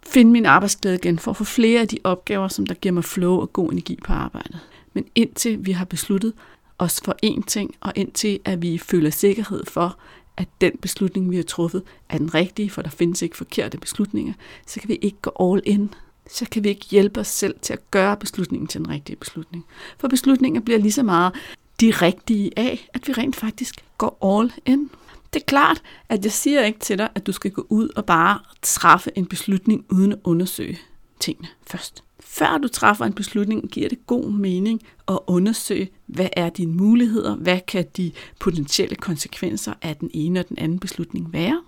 finde 0.07 0.33
min 0.33 0.47
arbejdsglæde 0.47 0.95
igen, 0.95 1.19
for 1.19 1.31
at 1.31 1.37
få 1.37 1.45
flere 1.45 1.81
af 1.81 1.89
de 1.89 1.99
opgaver, 2.05 2.49
som 2.49 2.67
der 2.67 2.75
giver 2.75 2.93
mig 2.93 3.05
flow 3.05 3.41
og 3.41 3.53
god 3.53 3.73
energi 3.73 3.99
på 4.05 4.13
arbejdet. 4.13 4.59
Men 4.93 5.05
indtil 5.15 5.67
vi 5.67 5.73
har 5.73 5.85
besluttet 5.85 6.33
os 6.79 7.01
for 7.05 7.17
én 7.27 7.43
ting, 7.47 7.75
og 7.81 7.93
indtil 7.97 8.39
at 8.45 8.63
vi 8.63 8.79
føler 8.79 9.11
sikkerhed 9.11 9.67
for, 9.67 9.97
at 10.37 10.49
den 10.61 10.73
beslutning, 10.83 11.31
vi 11.31 11.37
har 11.37 11.43
truffet, 11.43 11.83
er 12.09 12.19
den 12.19 12.35
rigtige, 12.35 12.71
for 12.71 12.83
der 12.83 12.91
findes 12.91 13.23
ikke 13.23 13.37
forkerte 13.37 13.79
beslutninger, 13.79 14.33
så 14.67 14.81
kan 14.81 14.89
vi 14.89 14.99
ikke 15.03 15.19
gå 15.23 15.55
all 15.55 15.63
in. 15.65 15.95
Så 16.31 16.47
kan 16.51 16.65
vi 16.65 16.69
ikke 16.69 16.87
hjælpe 16.91 17.21
os 17.21 17.29
selv 17.29 17.55
til 17.63 17.73
at 17.73 17.91
gøre 17.91 18.17
beslutningen 18.17 18.67
til 18.67 18.79
den 18.79 18.89
rigtige 18.91 19.17
beslutning. 19.17 19.65
For 19.99 20.09
beslutninger 20.09 20.61
bliver 20.61 20.79
lige 20.79 20.93
så 20.93 21.03
meget 21.03 21.33
de 21.81 21.91
rigtige 21.91 22.51
af, 22.57 22.89
at 22.95 23.09
vi 23.09 23.13
rent 23.13 23.37
faktisk 23.37 23.75
går 23.99 24.39
all 24.39 24.53
in. 24.67 24.91
Det 25.33 25.41
er 25.41 25.45
klart, 25.47 25.83
at 26.09 26.25
jeg 26.25 26.33
siger 26.33 26.65
ikke 26.65 26.79
til 26.79 26.99
dig, 26.99 27.09
at 27.15 27.27
du 27.27 27.33
skal 27.33 27.51
gå 27.51 27.67
ud 27.69 27.89
og 27.97 28.05
bare 28.05 28.39
træffe 28.63 29.11
en 29.15 29.27
beslutning 29.27 29.85
uden 29.89 30.13
at 30.13 30.19
undersøge 30.25 30.79
tingene 31.21 31.49
først. 31.67 32.05
Før 32.21 32.59
du 32.59 32.69
træffer 32.69 33.05
en 33.05 33.13
beslutning, 33.13 33.71
giver 33.71 33.89
det 33.89 34.07
god 34.07 34.31
mening 34.33 34.83
at 35.09 35.19
undersøge, 35.27 35.91
hvad 36.07 36.29
er 36.33 36.51
dine 36.51 36.73
muligheder, 36.73 37.37
hvad 37.37 37.61
kan 37.61 37.87
de 37.97 38.13
potentielle 38.39 38.97
konsekvenser 38.97 39.75
af 39.83 39.97
den 39.97 40.11
ene 40.15 40.41
og 40.41 40.49
den 40.49 40.59
anden 40.59 40.79
beslutning 40.79 41.33
være. 41.33 41.63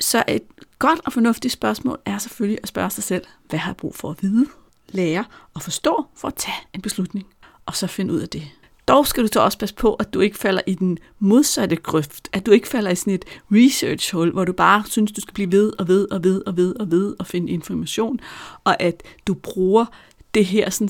Så 0.00 0.24
et 0.28 0.42
godt 0.78 1.00
og 1.04 1.12
fornuftigt 1.12 1.52
spørgsmål 1.52 1.98
er 2.04 2.18
selvfølgelig 2.18 2.58
at 2.62 2.68
spørge 2.68 2.90
sig 2.90 3.04
selv, 3.04 3.24
hvad 3.48 3.58
har 3.58 3.70
jeg 3.70 3.76
brug 3.76 3.94
for 3.94 4.10
at 4.10 4.22
vide, 4.22 4.46
lære 4.88 5.24
og 5.54 5.62
forstå 5.62 6.06
for 6.14 6.28
at 6.28 6.34
tage 6.34 6.56
en 6.74 6.80
beslutning, 6.82 7.26
og 7.66 7.76
så 7.76 7.86
finde 7.86 8.14
ud 8.14 8.20
af 8.20 8.28
det. 8.28 8.42
Dog 8.88 9.06
skal 9.06 9.22
du 9.22 9.28
så 9.32 9.40
også 9.40 9.58
passe 9.58 9.74
på, 9.74 9.94
at 9.94 10.14
du 10.14 10.20
ikke 10.20 10.38
falder 10.38 10.62
i 10.66 10.74
den 10.74 10.98
modsatte 11.18 11.76
grøft, 11.76 12.28
at 12.32 12.46
du 12.46 12.50
ikke 12.50 12.68
falder 12.68 12.90
i 12.90 12.94
sådan 12.94 13.14
et 13.14 13.24
research-hul, 13.52 14.30
hvor 14.32 14.44
du 14.44 14.52
bare 14.52 14.84
synes, 14.86 15.12
du 15.12 15.20
skal 15.20 15.34
blive 15.34 15.52
ved 15.52 15.72
og 15.78 15.88
ved 15.88 16.08
og 16.10 16.24
ved 16.24 16.42
og 16.46 16.56
ved 16.56 16.74
og 16.80 16.90
ved 16.90 17.14
og 17.18 17.26
finde 17.26 17.52
information, 17.52 18.20
og 18.64 18.82
at 18.82 19.02
du 19.26 19.34
bruger 19.34 19.84
det 20.34 20.46
her 20.46 20.70
sådan, 20.70 20.88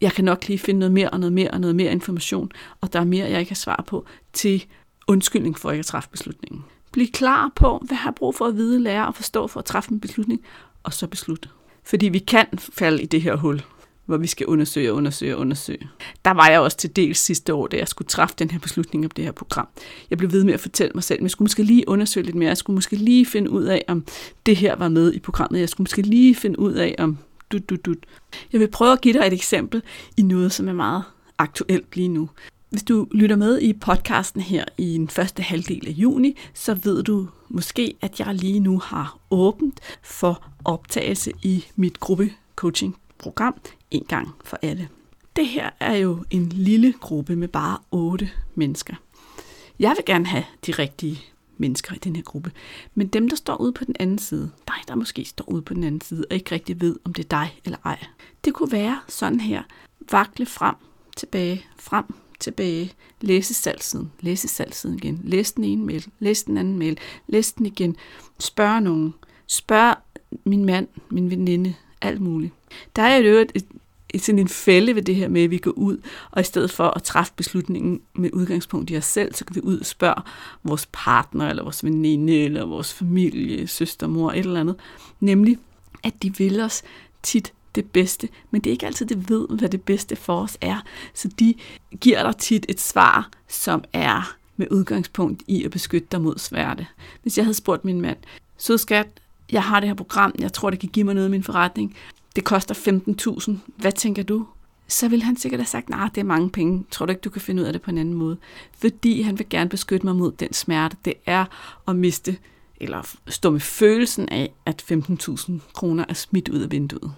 jeg 0.00 0.12
kan 0.12 0.24
nok 0.24 0.48
lige 0.48 0.58
finde 0.58 0.78
noget 0.78 0.92
mere 0.92 1.10
og 1.10 1.20
noget 1.20 1.32
mere 1.32 1.50
og 1.50 1.60
noget 1.60 1.76
mere 1.76 1.92
information, 1.92 2.52
og 2.80 2.92
der 2.92 3.00
er 3.00 3.04
mere, 3.04 3.30
jeg 3.30 3.40
ikke 3.40 3.50
har 3.50 3.56
svar 3.56 3.84
på, 3.86 4.04
til 4.32 4.64
undskyldning 5.06 5.58
for 5.58 5.70
ikke 5.70 5.80
at 5.80 5.86
træffe 5.86 6.08
beslutningen. 6.10 6.64
Bliv 6.92 7.06
klar 7.06 7.52
på, 7.56 7.82
hvad 7.86 7.96
har 7.96 8.10
brug 8.10 8.34
for 8.34 8.46
at 8.46 8.56
vide, 8.56 8.80
lære 8.80 9.06
og 9.06 9.14
forstå 9.14 9.46
for 9.46 9.60
at 9.60 9.64
træffe 9.64 9.92
en 9.92 10.00
beslutning, 10.00 10.40
og 10.82 10.92
så 10.92 11.06
beslutte. 11.06 11.48
Fordi 11.84 12.08
vi 12.08 12.18
kan 12.18 12.46
falde 12.58 13.02
i 13.02 13.06
det 13.06 13.22
her 13.22 13.36
hul 13.36 13.62
hvor 14.08 14.16
vi 14.16 14.26
skal 14.26 14.46
undersøge 14.46 14.90
og 14.90 14.96
undersøge 14.96 15.34
og 15.34 15.40
undersøge. 15.40 15.88
Der 16.24 16.30
var 16.30 16.48
jeg 16.48 16.60
også 16.60 16.76
til 16.76 16.96
dels 16.96 17.18
sidste 17.18 17.54
år, 17.54 17.66
da 17.66 17.76
jeg 17.76 17.88
skulle 17.88 18.08
træffe 18.08 18.34
den 18.38 18.50
her 18.50 18.58
beslutning 18.58 19.04
om 19.04 19.10
det 19.10 19.24
her 19.24 19.32
program. 19.32 19.68
Jeg 20.10 20.18
blev 20.18 20.32
ved 20.32 20.44
med 20.44 20.54
at 20.54 20.60
fortælle 20.60 20.92
mig 20.94 21.04
selv, 21.04 21.18
at 21.18 21.22
jeg 21.22 21.30
skulle 21.30 21.46
måske 21.46 21.62
lige 21.62 21.88
undersøge 21.88 22.26
lidt 22.26 22.36
mere. 22.36 22.48
Jeg 22.48 22.56
skulle 22.56 22.74
måske 22.74 22.96
lige 22.96 23.26
finde 23.26 23.50
ud 23.50 23.64
af, 23.64 23.84
om 23.88 24.04
det 24.46 24.56
her 24.56 24.76
var 24.76 24.88
med 24.88 25.12
i 25.12 25.18
programmet. 25.18 25.60
Jeg 25.60 25.68
skulle 25.68 25.84
måske 25.84 26.02
lige 26.02 26.34
finde 26.34 26.58
ud 26.58 26.72
af, 26.72 26.94
om 26.98 27.18
du, 27.52 27.58
du, 27.58 27.76
du. 27.76 27.94
Jeg 28.52 28.60
vil 28.60 28.70
prøve 28.70 28.92
at 28.92 29.00
give 29.00 29.14
dig 29.14 29.26
et 29.26 29.32
eksempel 29.32 29.82
i 30.16 30.22
noget, 30.22 30.52
som 30.52 30.68
er 30.68 30.72
meget 30.72 31.02
aktuelt 31.38 31.96
lige 31.96 32.08
nu. 32.08 32.28
Hvis 32.70 32.82
du 32.82 33.06
lytter 33.10 33.36
med 33.36 33.60
i 33.60 33.72
podcasten 33.72 34.40
her 34.40 34.64
i 34.78 34.94
den 34.94 35.08
første 35.08 35.42
halvdel 35.42 35.88
af 35.88 35.90
juni, 35.90 36.36
så 36.54 36.74
ved 36.74 37.02
du 37.02 37.28
måske, 37.48 37.94
at 38.00 38.20
jeg 38.20 38.34
lige 38.34 38.60
nu 38.60 38.78
har 38.78 39.18
åbent 39.30 39.80
for 40.02 40.44
optagelse 40.64 41.32
i 41.42 41.64
mit 41.76 42.00
gruppe 42.00 42.30
coaching 42.56 42.96
program 43.18 43.54
en 43.90 44.04
gang 44.08 44.28
for 44.44 44.58
alle. 44.62 44.88
Det 45.36 45.48
her 45.48 45.70
er 45.80 45.96
jo 45.96 46.24
en 46.30 46.48
lille 46.48 46.94
gruppe 47.00 47.36
med 47.36 47.48
bare 47.48 47.78
otte 47.90 48.30
mennesker. 48.54 48.94
Jeg 49.78 49.94
vil 49.96 50.04
gerne 50.04 50.26
have 50.26 50.44
de 50.66 50.72
rigtige 50.72 51.20
mennesker 51.56 51.94
i 51.94 51.98
den 51.98 52.16
her 52.16 52.22
gruppe. 52.22 52.52
Men 52.94 53.06
dem, 53.06 53.28
der 53.28 53.36
står 53.36 53.56
ude 53.56 53.72
på 53.72 53.84
den 53.84 53.96
anden 54.00 54.18
side, 54.18 54.50
dig, 54.68 54.76
der 54.88 54.94
måske 54.94 55.24
står 55.24 55.48
ude 55.48 55.62
på 55.62 55.74
den 55.74 55.84
anden 55.84 56.00
side, 56.00 56.24
og 56.30 56.36
ikke 56.36 56.54
rigtig 56.54 56.80
ved, 56.80 56.96
om 57.04 57.14
det 57.14 57.24
er 57.24 57.28
dig 57.28 57.60
eller 57.64 57.78
ej. 57.84 58.04
Det 58.44 58.54
kunne 58.54 58.72
være 58.72 59.00
sådan 59.08 59.40
her. 59.40 59.62
Vakle 60.10 60.46
frem, 60.46 60.74
tilbage, 61.16 61.64
frem, 61.78 62.04
tilbage. 62.40 62.92
Læse 63.20 63.54
salgsiden, 63.54 64.12
læse 64.20 64.48
salgsiden 64.48 64.96
igen. 64.96 65.20
Læs 65.24 65.52
den 65.52 65.64
ene 65.64 65.84
mail, 65.84 66.06
læs 66.18 66.42
den 66.42 66.58
anden 66.58 66.78
mail, 66.78 66.98
læs 67.26 67.52
den 67.52 67.66
igen. 67.66 67.96
Spørg 68.38 68.82
nogen. 68.82 69.14
Spørg 69.46 69.96
min 70.44 70.64
mand, 70.64 70.88
min 71.10 71.30
veninde, 71.30 71.74
alt 72.00 72.20
muligt. 72.20 72.52
Der 72.96 73.02
er 73.02 73.16
jo 73.16 73.36
et, 73.36 73.64
et 74.14 74.22
sådan 74.22 74.38
en 74.38 74.48
fælde 74.48 74.94
ved 74.94 75.02
det 75.02 75.14
her 75.14 75.28
med, 75.28 75.42
at 75.42 75.50
vi 75.50 75.58
går 75.58 75.70
ud, 75.70 75.98
og 76.30 76.40
i 76.40 76.44
stedet 76.44 76.70
for 76.70 76.88
at 76.88 77.02
træffe 77.02 77.32
beslutningen 77.36 78.00
med 78.14 78.30
udgangspunkt 78.32 78.90
i 78.90 78.96
os 78.96 79.04
selv, 79.04 79.34
så 79.34 79.44
kan 79.44 79.56
vi 79.56 79.60
ud 79.60 79.78
og 79.78 79.86
spørge 79.86 80.22
vores 80.64 80.88
partner, 80.92 81.48
eller 81.48 81.62
vores 81.62 81.84
veninde, 81.84 82.44
eller 82.44 82.66
vores 82.66 82.92
familie, 82.92 83.66
søster, 83.66 84.06
mor, 84.06 84.32
et 84.32 84.38
eller 84.38 84.60
andet. 84.60 84.76
Nemlig, 85.20 85.58
at 86.04 86.22
de 86.22 86.36
vil 86.36 86.60
os 86.60 86.82
tit 87.22 87.52
det 87.74 87.90
bedste, 87.90 88.28
men 88.50 88.60
det 88.60 88.70
er 88.70 88.72
ikke 88.72 88.86
altid, 88.86 89.06
det 89.06 89.30
ved, 89.30 89.46
hvad 89.48 89.68
det 89.68 89.82
bedste 89.82 90.16
for 90.16 90.42
os 90.42 90.58
er. 90.60 90.82
Så 91.14 91.28
de 91.28 91.54
giver 92.00 92.22
dig 92.22 92.36
tit 92.36 92.66
et 92.68 92.80
svar, 92.80 93.30
som 93.48 93.84
er 93.92 94.36
med 94.56 94.66
udgangspunkt 94.70 95.42
i 95.46 95.64
at 95.64 95.70
beskytte 95.70 96.08
dig 96.12 96.20
mod 96.20 96.38
sværte. 96.38 96.86
Hvis 97.22 97.36
jeg 97.36 97.44
havde 97.44 97.54
spurgt 97.54 97.84
min 97.84 98.00
mand, 98.00 98.18
så 98.56 98.76
skat, 98.76 99.08
jeg 99.52 99.62
har 99.62 99.80
det 99.80 99.88
her 99.88 99.94
program, 99.94 100.34
jeg 100.38 100.52
tror, 100.52 100.70
det 100.70 100.80
kan 100.80 100.88
give 100.88 101.04
mig 101.04 101.14
noget 101.14 101.28
i 101.28 101.30
min 101.30 101.42
forretning, 101.42 101.96
det 102.36 102.44
koster 102.44 102.74
15.000, 103.44 103.52
hvad 103.76 103.92
tænker 103.92 104.22
du? 104.22 104.46
Så 104.88 105.08
vil 105.08 105.22
han 105.22 105.36
sikkert 105.36 105.60
have 105.60 105.66
sagt, 105.66 105.88
nej, 105.88 105.98
nah, 105.98 106.10
det 106.14 106.20
er 106.20 106.24
mange 106.24 106.50
penge, 106.50 106.84
tror 106.90 107.06
du 107.06 107.10
ikke, 107.10 107.20
du 107.20 107.30
kan 107.30 107.42
finde 107.42 107.62
ud 107.62 107.66
af 107.66 107.72
det 107.72 107.82
på 107.82 107.90
en 107.90 107.98
anden 107.98 108.14
måde? 108.14 108.36
Fordi 108.78 109.22
han 109.22 109.38
vil 109.38 109.48
gerne 109.48 109.70
beskytte 109.70 110.06
mig 110.06 110.16
mod 110.16 110.32
den 110.32 110.52
smerte, 110.52 110.96
det 111.04 111.14
er 111.26 111.44
at 111.88 111.96
miste, 111.96 112.38
eller 112.80 113.16
stå 113.26 113.50
med 113.50 113.60
følelsen 113.60 114.28
af, 114.28 114.52
at 114.66 114.84
15.000 114.92 115.52
kroner 115.72 116.04
er 116.08 116.14
smidt 116.14 116.48
ud 116.48 116.60
af 116.60 116.70
vinduet. 116.70 117.12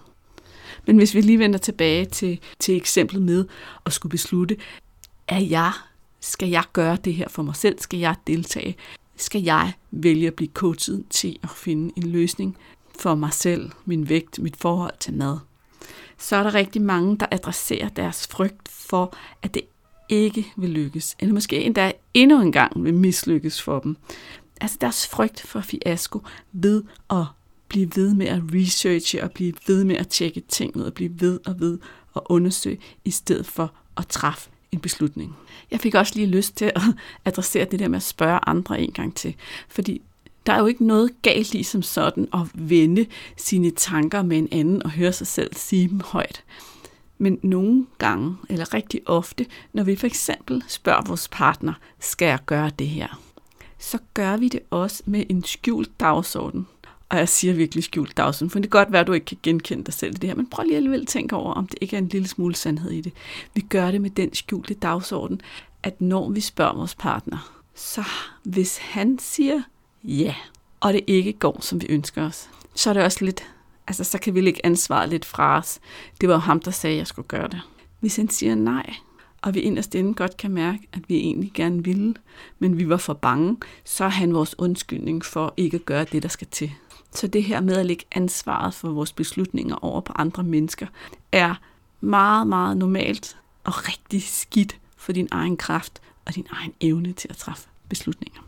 Men 0.87 0.97
hvis 0.97 1.15
vi 1.15 1.21
lige 1.21 1.39
vender 1.39 1.59
tilbage 1.59 2.05
til, 2.05 2.39
til 2.59 2.77
eksemplet 2.77 3.21
med 3.21 3.45
at 3.85 3.93
skulle 3.93 4.11
beslutte, 4.11 4.57
er 5.27 5.39
jeg, 5.39 5.71
skal 6.19 6.49
jeg 6.49 6.63
gøre 6.73 6.97
det 7.03 7.13
her 7.13 7.29
for 7.29 7.43
mig 7.43 7.55
selv? 7.55 7.79
Skal 7.79 7.99
jeg 7.99 8.15
deltage? 8.27 8.75
Skal 9.21 9.43
jeg 9.43 9.73
vælge 9.91 10.27
at 10.27 10.33
blive 10.33 10.49
coachet 10.53 11.05
til 11.09 11.39
at 11.43 11.49
finde 11.49 11.93
en 11.95 12.03
løsning 12.03 12.57
for 12.99 13.15
mig 13.15 13.33
selv, 13.33 13.71
min 13.85 14.09
vægt, 14.09 14.39
mit 14.39 14.57
forhold 14.57 14.93
til 14.99 15.13
mad? 15.13 15.37
Så 16.17 16.35
er 16.35 16.43
der 16.43 16.53
rigtig 16.53 16.81
mange, 16.81 17.17
der 17.17 17.25
adresserer 17.31 17.89
deres 17.89 18.27
frygt 18.27 18.69
for, 18.69 19.15
at 19.41 19.53
det 19.53 19.61
ikke 20.09 20.53
vil 20.57 20.69
lykkes, 20.69 21.15
eller 21.19 21.33
måske 21.33 21.63
endda 21.63 21.91
endnu 22.13 22.41
en 22.41 22.51
gang 22.51 22.83
vil 22.83 22.93
mislykkes 22.93 23.61
for 23.61 23.79
dem. 23.79 23.97
Altså 24.61 24.77
deres 24.81 25.07
frygt 25.07 25.41
for 25.41 25.61
fiasko 25.61 26.21
ved 26.51 26.83
at 27.09 27.25
blive 27.67 27.91
ved 27.95 28.13
med 28.13 28.27
at 28.27 28.41
researche 28.53 29.23
og 29.23 29.31
blive 29.31 29.53
ved 29.67 29.83
med 29.83 29.95
at 29.95 30.07
tjekke 30.07 30.41
ting 30.49 30.75
ud 30.75 30.81
og 30.81 30.93
blive 30.93 31.21
ved 31.21 31.39
og 31.45 31.59
ved 31.59 31.79
at 32.15 32.21
undersøge, 32.25 32.79
i 33.05 33.11
stedet 33.11 33.45
for 33.45 33.73
at 33.97 34.07
træffe 34.07 34.50
en 34.71 34.79
beslutning. 34.79 35.35
Jeg 35.71 35.79
fik 35.79 35.95
også 35.95 36.13
lige 36.15 36.27
lyst 36.27 36.57
til 36.57 36.65
at 36.65 36.81
adressere 37.25 37.65
det 37.65 37.79
der 37.79 37.87
med 37.87 37.97
at 37.97 38.03
spørge 38.03 38.39
andre 38.47 38.81
en 38.81 38.91
gang 38.91 39.15
til, 39.15 39.35
fordi 39.67 40.01
der 40.45 40.53
er 40.53 40.59
jo 40.59 40.65
ikke 40.65 40.87
noget 40.87 41.21
galt 41.21 41.53
i 41.53 41.63
som 41.63 41.81
sådan 41.81 42.27
at 42.33 42.39
vende 42.53 43.05
sine 43.37 43.71
tanker 43.71 44.21
med 44.21 44.37
en 44.37 44.47
anden 44.51 44.83
og 44.83 44.91
høre 44.91 45.13
sig 45.13 45.27
selv 45.27 45.55
sige 45.55 45.87
dem 45.87 46.01
højt. 46.05 46.43
Men 47.17 47.39
nogle 47.43 47.85
gange, 47.97 48.35
eller 48.49 48.73
rigtig 48.73 49.01
ofte, 49.05 49.45
når 49.73 49.83
vi 49.83 49.95
for 49.95 50.07
eksempel 50.07 50.63
spørger 50.67 51.01
vores 51.07 51.27
partner, 51.27 51.73
skal 51.99 52.25
jeg 52.25 52.39
gøre 52.45 52.71
det 52.79 52.87
her? 52.87 53.21
Så 53.79 53.97
gør 54.13 54.37
vi 54.37 54.47
det 54.47 54.59
også 54.69 55.03
med 55.05 55.25
en 55.29 55.43
skjult 55.43 55.99
dagsorden. 55.99 56.67
Og 57.11 57.17
jeg 57.17 57.29
siger 57.29 57.53
virkelig 57.53 57.83
skjult 57.83 58.17
dagsorden, 58.17 58.49
for 58.49 58.59
det 58.59 58.71
kan 58.71 58.79
godt 58.79 58.91
være, 58.91 59.01
at 59.01 59.07
du 59.07 59.13
ikke 59.13 59.25
kan 59.25 59.37
genkende 59.43 59.83
dig 59.83 59.93
selv 59.93 60.15
i 60.15 60.17
det 60.17 60.29
her, 60.29 60.35
men 60.35 60.49
prøv 60.49 60.63
lige 60.63 60.75
alligevel 60.75 61.01
at 61.01 61.07
tænke 61.07 61.35
over, 61.35 61.53
om 61.53 61.67
det 61.67 61.77
ikke 61.81 61.95
er 61.95 61.97
en 61.99 62.07
lille 62.07 62.27
smule 62.27 62.55
sandhed 62.55 62.91
i 62.91 63.01
det. 63.01 63.13
Vi 63.53 63.61
gør 63.61 63.91
det 63.91 64.01
med 64.01 64.09
den 64.09 64.33
skjulte 64.33 64.73
dagsorden, 64.73 65.41
at 65.83 66.01
når 66.01 66.29
vi 66.29 66.41
spørger 66.41 66.73
vores 66.73 66.95
partner, 66.95 67.61
så 67.75 68.03
hvis 68.43 68.77
han 68.77 69.19
siger 69.19 69.61
ja, 70.03 70.35
og 70.79 70.93
det 70.93 71.01
ikke 71.07 71.33
går, 71.33 71.57
som 71.61 71.81
vi 71.81 71.87
ønsker 71.89 72.25
os, 72.25 72.49
så 72.75 72.89
er 72.89 72.93
det 72.93 73.03
også 73.03 73.25
lidt, 73.25 73.49
altså 73.87 74.03
så 74.03 74.17
kan 74.17 74.35
vi 74.35 74.41
lægge 74.41 74.65
ansvaret 74.65 75.09
lidt 75.09 75.25
fra 75.25 75.57
os. 75.57 75.79
Det 76.21 76.29
var 76.29 76.37
ham, 76.37 76.59
der 76.59 76.71
sagde, 76.71 76.93
at 76.93 76.99
jeg 76.99 77.07
skulle 77.07 77.27
gøre 77.27 77.47
det. 77.47 77.61
Hvis 77.99 78.15
han 78.15 78.29
siger 78.29 78.55
nej, 78.55 78.93
og 79.41 79.53
vi 79.53 79.59
inderst 79.59 79.95
inde 79.95 80.13
godt 80.13 80.37
kan 80.37 80.51
mærke, 80.51 80.87
at 80.93 81.01
vi 81.07 81.15
egentlig 81.15 81.51
gerne 81.53 81.83
ville, 81.83 82.13
men 82.59 82.77
vi 82.77 82.89
var 82.89 82.97
for 82.97 83.13
bange, 83.13 83.57
så 83.83 84.03
er 84.03 84.09
han 84.09 84.33
vores 84.33 84.59
undskyldning 84.59 85.25
for 85.25 85.53
ikke 85.57 85.75
at 85.75 85.85
gøre 85.85 86.03
det, 86.03 86.23
der 86.23 86.29
skal 86.29 86.47
til. 86.51 86.71
Så 87.11 87.27
det 87.27 87.43
her 87.43 87.61
med 87.61 87.75
at 87.77 87.85
lægge 87.85 88.05
ansvaret 88.11 88.73
for 88.73 88.89
vores 88.89 89.13
beslutninger 89.13 89.75
over 89.75 90.01
på 90.01 90.13
andre 90.15 90.43
mennesker, 90.43 90.87
er 91.31 91.55
meget, 92.01 92.47
meget 92.47 92.77
normalt 92.77 93.37
og 93.63 93.87
rigtig 93.87 94.23
skidt 94.23 94.77
for 94.97 95.11
din 95.11 95.27
egen 95.31 95.57
kraft 95.57 96.01
og 96.25 96.35
din 96.35 96.47
egen 96.49 96.73
evne 96.81 97.13
til 97.13 97.27
at 97.29 97.37
træffe 97.37 97.67
beslutninger. 97.89 98.41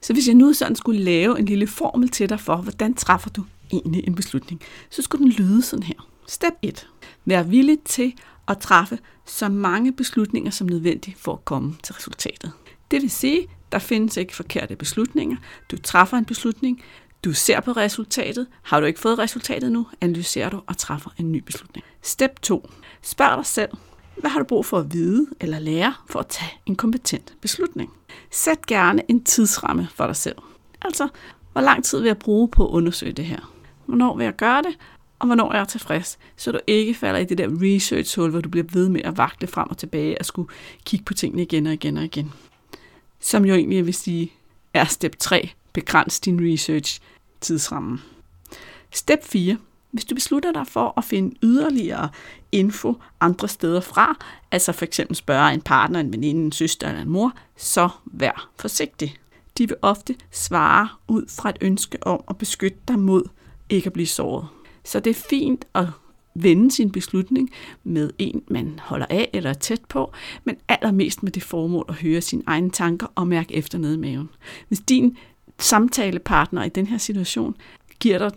Så 0.00 0.12
hvis 0.12 0.26
jeg 0.26 0.34
nu 0.34 0.52
sådan 0.52 0.76
skulle 0.76 1.00
lave 1.00 1.38
en 1.38 1.44
lille 1.44 1.66
formel 1.66 2.08
til 2.08 2.28
dig 2.28 2.40
for, 2.40 2.56
hvordan 2.56 2.94
træffer 2.94 3.30
du 3.30 3.44
egentlig 3.72 4.06
en 4.06 4.14
beslutning, 4.14 4.60
så 4.90 5.02
skulle 5.02 5.24
den 5.24 5.32
lyde 5.32 5.62
sådan 5.62 5.82
her. 5.82 6.08
Step 6.26 6.54
1. 6.62 6.88
Vær 7.24 7.42
villig 7.42 7.78
til 7.84 8.14
at 8.48 8.58
træffe 8.58 8.98
så 9.26 9.48
mange 9.48 9.92
beslutninger 9.92 10.50
som 10.50 10.66
nødvendigt 10.66 11.18
for 11.18 11.32
at 11.32 11.44
komme 11.44 11.74
til 11.82 11.94
resultatet. 11.94 12.52
Det 12.90 13.02
vil 13.02 13.10
sige, 13.10 13.46
der 13.72 13.78
findes 13.78 14.16
ikke 14.16 14.36
forkerte 14.36 14.76
beslutninger. 14.76 15.36
Du 15.70 15.76
træffer 15.78 16.16
en 16.16 16.24
beslutning, 16.24 16.82
du 17.24 17.32
ser 17.32 17.60
på 17.60 17.72
resultatet. 17.72 18.46
Har 18.62 18.80
du 18.80 18.86
ikke 18.86 19.00
fået 19.00 19.18
resultatet 19.18 19.72
nu, 19.72 19.86
analyserer 20.00 20.50
du 20.50 20.60
og 20.66 20.78
træffer 20.78 21.10
en 21.18 21.32
ny 21.32 21.38
beslutning. 21.38 21.84
Step 22.02 22.40
2. 22.42 22.70
Spørg 23.02 23.36
dig 23.36 23.46
selv, 23.46 23.68
hvad 24.16 24.30
har 24.30 24.38
du 24.38 24.44
brug 24.44 24.66
for 24.66 24.78
at 24.78 24.92
vide 24.92 25.26
eller 25.40 25.58
lære 25.58 25.94
for 26.06 26.18
at 26.18 26.26
tage 26.26 26.52
en 26.66 26.76
kompetent 26.76 27.34
beslutning? 27.40 27.90
Sæt 28.30 28.66
gerne 28.66 29.10
en 29.10 29.24
tidsramme 29.24 29.88
for 29.94 30.06
dig 30.06 30.16
selv. 30.16 30.36
Altså, 30.82 31.08
hvor 31.52 31.60
lang 31.60 31.84
tid 31.84 31.98
vil 31.98 32.06
jeg 32.06 32.18
bruge 32.18 32.48
på 32.48 32.68
at 32.68 32.70
undersøge 32.70 33.12
det 33.12 33.24
her? 33.24 33.54
Hvornår 33.86 34.16
vil 34.16 34.24
jeg 34.24 34.36
gøre 34.36 34.62
det? 34.62 34.78
Og 35.18 35.26
hvornår 35.26 35.52
er 35.52 35.56
jeg 35.56 35.68
tilfreds? 35.68 36.18
Så 36.36 36.52
du 36.52 36.58
ikke 36.66 36.94
falder 36.94 37.20
i 37.20 37.24
det 37.24 37.38
der 37.38 37.48
research-hul, 37.48 38.30
hvor 38.30 38.40
du 38.40 38.48
bliver 38.48 38.66
ved 38.72 38.88
med 38.88 39.00
at 39.04 39.18
vakle 39.18 39.48
frem 39.48 39.70
og 39.70 39.78
tilbage 39.78 40.18
og 40.20 40.24
skulle 40.24 40.48
kigge 40.84 41.04
på 41.04 41.14
tingene 41.14 41.42
igen 41.42 41.66
og 41.66 41.72
igen 41.72 41.96
og 41.96 42.04
igen. 42.04 42.32
Som 43.20 43.44
jo 43.44 43.54
egentlig 43.54 43.86
vil 43.86 43.94
sige, 43.94 44.32
er 44.74 44.84
step 44.84 45.16
3. 45.18 45.50
Begræns 45.72 46.20
din 46.20 46.52
research 46.52 47.00
tidsrammen. 47.40 48.02
Step 48.90 49.24
4. 49.24 49.56
Hvis 49.90 50.04
du 50.04 50.14
beslutter 50.14 50.52
dig 50.52 50.66
for 50.66 50.94
at 50.96 51.04
finde 51.04 51.36
yderligere 51.42 52.08
info 52.52 52.94
andre 53.20 53.48
steder 53.48 53.80
fra, 53.80 54.16
altså 54.52 54.72
for 54.72 54.84
eksempel 54.84 55.16
spørge 55.16 55.54
en 55.54 55.60
partner, 55.60 56.00
en 56.00 56.12
veninde, 56.12 56.44
en 56.44 56.52
søster 56.52 56.88
eller 56.88 57.02
en 57.02 57.08
mor, 57.08 57.32
så 57.56 57.88
vær 58.04 58.50
forsigtig. 58.58 59.16
De 59.58 59.68
vil 59.68 59.76
ofte 59.82 60.14
svare 60.30 60.88
ud 61.08 61.24
fra 61.28 61.48
et 61.48 61.56
ønske 61.60 62.06
om 62.06 62.24
at 62.28 62.38
beskytte 62.38 62.78
dig 62.88 62.98
mod 62.98 63.22
ikke 63.68 63.86
at 63.86 63.92
blive 63.92 64.06
såret. 64.06 64.46
Så 64.84 65.00
det 65.00 65.10
er 65.10 65.24
fint 65.28 65.64
at 65.74 65.86
vende 66.34 66.70
sin 66.70 66.92
beslutning 66.92 67.50
med 67.84 68.10
en, 68.18 68.42
man 68.48 68.80
holder 68.82 69.06
af 69.10 69.30
eller 69.32 69.50
er 69.50 69.54
tæt 69.54 69.84
på, 69.88 70.12
men 70.44 70.56
allermest 70.68 71.22
med 71.22 71.32
det 71.32 71.42
formål 71.42 71.84
at 71.88 71.94
høre 71.94 72.20
sine 72.20 72.42
egne 72.46 72.70
tanker 72.70 73.06
og 73.14 73.28
mærke 73.28 73.54
efter 73.54 73.78
nede 73.78 73.94
i 73.94 73.98
maven. 73.98 74.30
Hvis 74.68 74.80
din 74.80 75.16
samtalepartner 75.58 76.64
i 76.64 76.68
den 76.68 76.86
her 76.86 76.98
situation 76.98 77.56
giver 78.00 78.18
dig 78.18 78.30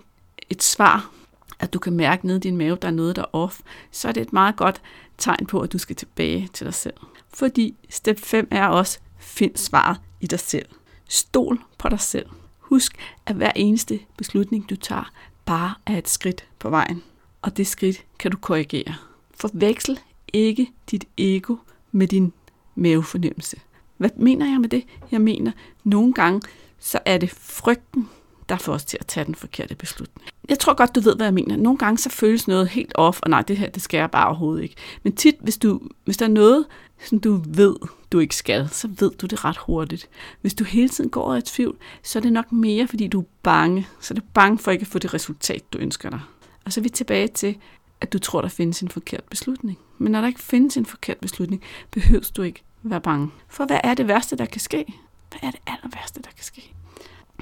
et 0.49 0.63
svar, 0.63 1.11
at 1.59 1.73
du 1.73 1.79
kan 1.79 1.93
mærke 1.93 2.27
nede 2.27 2.37
i 2.37 2.41
din 2.41 2.57
mave, 2.57 2.77
der 2.81 2.87
er 2.87 2.91
noget, 2.91 3.15
der 3.15 3.21
er 3.21 3.35
off, 3.35 3.59
så 3.91 4.07
er 4.07 4.11
det 4.11 4.21
et 4.21 4.33
meget 4.33 4.55
godt 4.55 4.81
tegn 5.17 5.45
på, 5.45 5.59
at 5.59 5.73
du 5.73 5.77
skal 5.77 5.95
tilbage 5.95 6.49
til 6.53 6.65
dig 6.65 6.73
selv. 6.73 6.97
Fordi 7.33 7.75
step 7.89 8.19
5 8.19 8.47
er 8.51 8.67
også, 8.67 8.99
find 9.17 9.55
svaret 9.55 9.97
i 10.21 10.27
dig 10.27 10.39
selv. 10.39 10.65
Stol 11.09 11.59
på 11.77 11.89
dig 11.89 11.99
selv. 11.99 12.25
Husk, 12.59 12.97
at 13.25 13.35
hver 13.35 13.51
eneste 13.55 13.99
beslutning, 14.17 14.69
du 14.69 14.75
tager, 14.75 15.11
bare 15.45 15.73
er 15.85 15.97
et 15.97 16.09
skridt 16.09 16.45
på 16.59 16.69
vejen. 16.69 17.03
Og 17.41 17.57
det 17.57 17.67
skridt 17.67 18.05
kan 18.19 18.31
du 18.31 18.37
korrigere. 18.37 18.95
Forveksel 19.35 19.99
ikke 20.33 20.67
dit 20.91 21.05
ego 21.17 21.55
med 21.91 22.07
din 22.07 22.33
mavefornemmelse. 22.75 23.57
Hvad 23.97 24.09
mener 24.15 24.45
jeg 24.45 24.61
med 24.61 24.69
det? 24.69 24.83
Jeg 25.11 25.21
mener, 25.21 25.51
nogle 25.83 26.13
gange 26.13 26.41
så 26.79 26.99
er 27.05 27.17
det 27.17 27.29
frygten, 27.29 28.09
der 28.49 28.57
får 28.57 28.73
os 28.73 28.85
til 28.85 28.97
at 28.99 29.07
tage 29.07 29.25
den 29.25 29.35
forkerte 29.35 29.75
beslutning. 29.75 30.29
Jeg 30.49 30.59
tror 30.59 30.73
godt, 30.73 30.95
du 30.95 30.99
ved, 30.99 31.15
hvad 31.15 31.25
jeg 31.25 31.33
mener. 31.33 31.57
Nogle 31.57 31.77
gange 31.77 31.97
så 31.97 32.09
føles 32.09 32.47
noget 32.47 32.67
helt 32.67 32.91
off, 32.95 33.19
og 33.23 33.29
nej, 33.29 33.41
det 33.41 33.57
her, 33.57 33.69
det 33.69 33.81
skal 33.81 33.97
jeg 33.97 34.11
bare 34.11 34.27
overhovedet 34.27 34.63
ikke. 34.63 34.75
Men 35.03 35.15
tit, 35.15 35.35
hvis, 35.41 35.57
du, 35.57 35.81
hvis 36.05 36.17
der 36.17 36.25
er 36.25 36.29
noget, 36.29 36.65
som 37.05 37.19
du 37.19 37.41
ved, 37.47 37.75
du 38.11 38.19
ikke 38.19 38.35
skal, 38.35 38.69
så 38.69 38.89
ved 38.99 39.11
du 39.11 39.25
det 39.25 39.45
ret 39.45 39.57
hurtigt. 39.57 40.09
Hvis 40.41 40.53
du 40.53 40.63
hele 40.63 40.89
tiden 40.89 41.09
går 41.09 41.35
i 41.35 41.41
tvivl, 41.41 41.77
så 42.03 42.19
er 42.19 42.21
det 42.21 42.33
nok 42.33 42.51
mere, 42.51 42.87
fordi 42.87 43.07
du 43.07 43.19
er 43.19 43.25
bange. 43.43 43.87
Så 43.99 44.13
er 44.13 44.15
du 44.15 44.25
bange 44.33 44.59
for 44.59 44.71
ikke 44.71 44.81
at 44.81 44.87
få 44.87 44.99
det 44.99 45.13
resultat, 45.13 45.73
du 45.73 45.77
ønsker 45.77 46.09
dig. 46.09 46.19
Og 46.65 46.73
så 46.73 46.79
er 46.79 46.83
vi 46.83 46.89
tilbage 46.89 47.27
til, 47.27 47.57
at 48.01 48.13
du 48.13 48.19
tror, 48.19 48.41
der 48.41 48.49
findes 48.49 48.81
en 48.81 48.89
forkert 48.89 49.23
beslutning. 49.23 49.77
Men 49.97 50.11
når 50.11 50.21
der 50.21 50.27
ikke 50.27 50.41
findes 50.41 50.77
en 50.77 50.85
forkert 50.85 51.17
beslutning, 51.17 51.61
behøver 51.91 52.31
du 52.37 52.41
ikke 52.41 52.63
være 52.83 53.01
bange. 53.01 53.29
For 53.49 53.65
hvad 53.65 53.79
er 53.83 53.93
det 53.93 54.07
værste, 54.07 54.37
der 54.37 54.45
kan 54.45 54.61
ske? 54.61 54.85
Hvad 55.29 55.39
er 55.43 55.51
det 55.51 55.59
aller 55.67 55.89
værste, 55.93 56.21
der 56.21 56.29
kan 56.35 56.43
ske? 56.43 56.73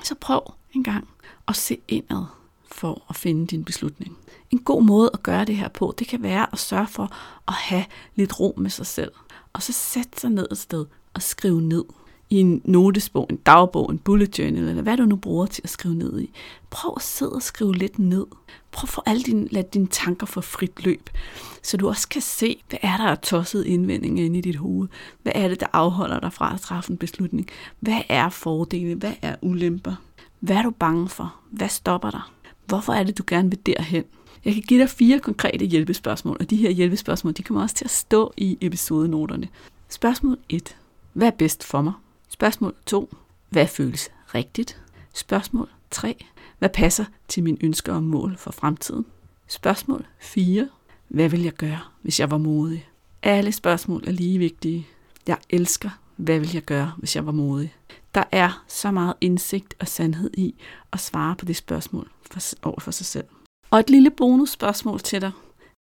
Så 0.04 0.16
prøv 0.16 0.54
en 0.74 0.84
gang 0.84 1.08
at 1.48 1.56
se 1.56 1.78
indad 1.88 2.26
for 2.72 3.06
at 3.10 3.16
finde 3.16 3.48
din 3.48 3.66
beslutning. 3.66 4.18
En 4.52 4.60
god 4.60 4.84
måde 4.84 5.10
at 5.14 5.24
gøre 5.24 5.46
det 5.46 5.58
her 5.58 5.68
på, 5.68 5.96
det 6.00 6.08
kan 6.08 6.24
være 6.24 6.48
at 6.52 6.60
sørge 6.60 6.88
for 6.88 7.12
at 7.48 7.54
have 7.54 7.86
lidt 8.16 8.40
ro 8.40 8.54
med 8.58 8.70
sig 8.70 8.86
selv. 8.86 9.12
Og 9.54 9.64
så 9.64 9.74
sætte 9.74 10.20
sig 10.20 10.30
ned 10.30 10.48
et 10.52 10.58
sted 10.58 10.86
og 11.14 11.22
skrive 11.22 11.62
ned 11.62 11.84
i 12.36 12.40
en 12.40 12.62
notesbog, 12.66 13.28
en 13.30 13.38
dagbog, 13.38 13.92
en 13.92 13.98
bullet 13.98 14.40
journal, 14.40 14.68
eller 14.68 14.82
hvad 14.82 14.98
du 14.98 15.06
nu 15.06 15.16
bruger 15.16 15.46
til 15.46 15.62
at 15.64 15.70
skrive 15.70 15.96
ned 15.96 16.20
i. 16.20 16.32
Prøv 16.70 16.94
at 16.96 17.02
sidde 17.02 17.32
og 17.32 17.42
skrive 17.42 17.74
lidt 17.74 18.00
ned. 18.00 18.26
Prøv 18.72 18.84
at 18.84 18.90
få 18.90 19.02
alle 19.06 19.24
dine, 19.24 19.48
lad 19.52 19.64
dine 19.64 19.88
tanker 19.88 20.26
få 20.26 20.42
frit 20.42 20.84
løb, 20.84 21.10
så 21.64 21.78
du 21.78 21.88
også 21.88 22.10
kan 22.10 22.22
se, 22.22 22.64
hvad 22.70 22.80
er 22.82 22.98
der 22.98 23.04
af 23.04 23.18
tosset 23.18 23.66
indvendinger 23.66 24.26
inde 24.26 24.38
i 24.38 24.42
dit 24.42 24.56
hoved? 24.56 24.88
Hvad 25.24 25.34
er 25.36 25.48
det, 25.48 25.60
der 25.60 25.68
afholder 25.74 26.20
dig 26.20 26.34
fra 26.34 26.54
at 26.54 26.62
træffe 26.62 26.92
en 26.92 26.98
beslutning? 26.98 27.48
Hvad 27.80 28.02
er 28.10 28.30
fordele? 28.30 28.96
Hvad 28.96 29.14
er 29.22 29.36
ulemper? 29.42 29.96
Hvad 30.40 30.56
er 30.56 30.62
du 30.62 30.72
bange 30.72 31.10
for? 31.10 31.36
Hvad 31.52 31.70
stopper 31.70 32.12
dig? 32.12 32.22
Hvorfor 32.66 32.94
er 32.94 33.04
det, 33.04 33.18
du 33.18 33.24
gerne 33.28 33.50
vil 33.50 33.66
derhen? 33.66 34.04
Jeg 34.46 34.54
kan 34.54 34.64
give 34.64 34.82
dig 34.82 34.90
fire 34.90 35.20
konkrete 35.20 35.66
hjælpespørgsmål, 35.66 36.38
og 36.40 36.50
de 36.50 36.56
her 36.56 36.70
hjælpespørgsmål, 36.70 37.34
de 37.34 37.44
kommer 37.44 37.62
også 37.62 37.76
til 37.76 37.86
at 37.86 37.92
stå 37.92 38.34
i 38.38 38.58
episodenoterne. 38.62 39.48
Spørgsmål 39.90 40.38
1. 40.50 40.78
Hvad 41.14 41.28
er 41.28 41.32
bedst 41.32 41.64
for 41.64 41.82
mig? 41.82 41.94
Spørgsmål 42.36 42.76
2. 42.86 43.16
Hvad 43.50 43.68
føles 43.68 44.10
rigtigt? 44.36 44.82
Spørgsmål 45.14 45.70
3. 45.92 46.26
Hvad 46.60 46.70
passer 46.70 47.06
til 47.28 47.44
mine 47.44 47.58
ønsker 47.62 47.94
og 47.94 48.04
mål 48.04 48.36
for 48.38 48.52
fremtiden? 48.52 49.06
Spørgsmål 49.48 50.06
4. 50.20 50.70
Hvad 51.08 51.30
vil 51.30 51.44
jeg 51.44 51.54
gøre, 51.54 51.80
hvis 52.02 52.20
jeg 52.20 52.32
var 52.32 52.38
modig? 52.38 52.90
Alle 53.24 53.52
spørgsmål 53.52 54.04
er 54.08 54.12
lige 54.12 54.40
vigtige. 54.40 54.88
Jeg 55.28 55.38
elsker, 55.50 55.90
hvad 56.16 56.40
vil 56.40 56.54
jeg 56.54 56.62
gøre, 56.62 56.92
hvis 56.98 57.16
jeg 57.16 57.26
var 57.26 57.32
modig? 57.32 57.76
Der 58.16 58.24
er 58.32 58.64
så 58.68 58.92
meget 58.92 59.14
indsigt 59.22 59.76
og 59.80 59.88
sandhed 59.88 60.30
i 60.34 60.56
at 60.92 61.00
svare 61.00 61.36
på 61.36 61.46
det 61.46 61.56
spørgsmål 61.56 62.12
for, 62.32 62.40
over 62.64 62.80
for 62.80 62.92
sig 62.92 63.06
selv. 63.06 63.26
Og 63.72 63.80
et 63.80 63.90
lille 63.90 64.10
bonusspørgsmål 64.10 65.00
til 65.00 65.22
dig, 65.22 65.32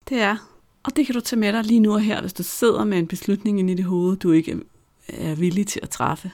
det 0.09 0.21
er, 0.21 0.37
og 0.83 0.97
det 0.97 1.07
kan 1.07 1.15
du 1.15 1.21
tage 1.21 1.41
med 1.41 1.53
dig 1.53 1.65
lige 1.65 1.81
nu 1.81 1.93
og 1.95 2.01
her, 2.01 2.21
hvis 2.21 2.33
du 2.33 2.43
sidder 2.43 2.85
med 2.85 2.99
en 2.99 3.07
beslutning 3.07 3.59
ind 3.59 3.71
i 3.71 3.75
dit 3.75 3.85
hoved, 3.85 4.17
du 4.17 4.31
ikke 4.31 4.61
er 5.09 5.35
villig 5.35 5.67
til 5.67 5.81
at 5.83 5.91
træffe. 5.91 6.31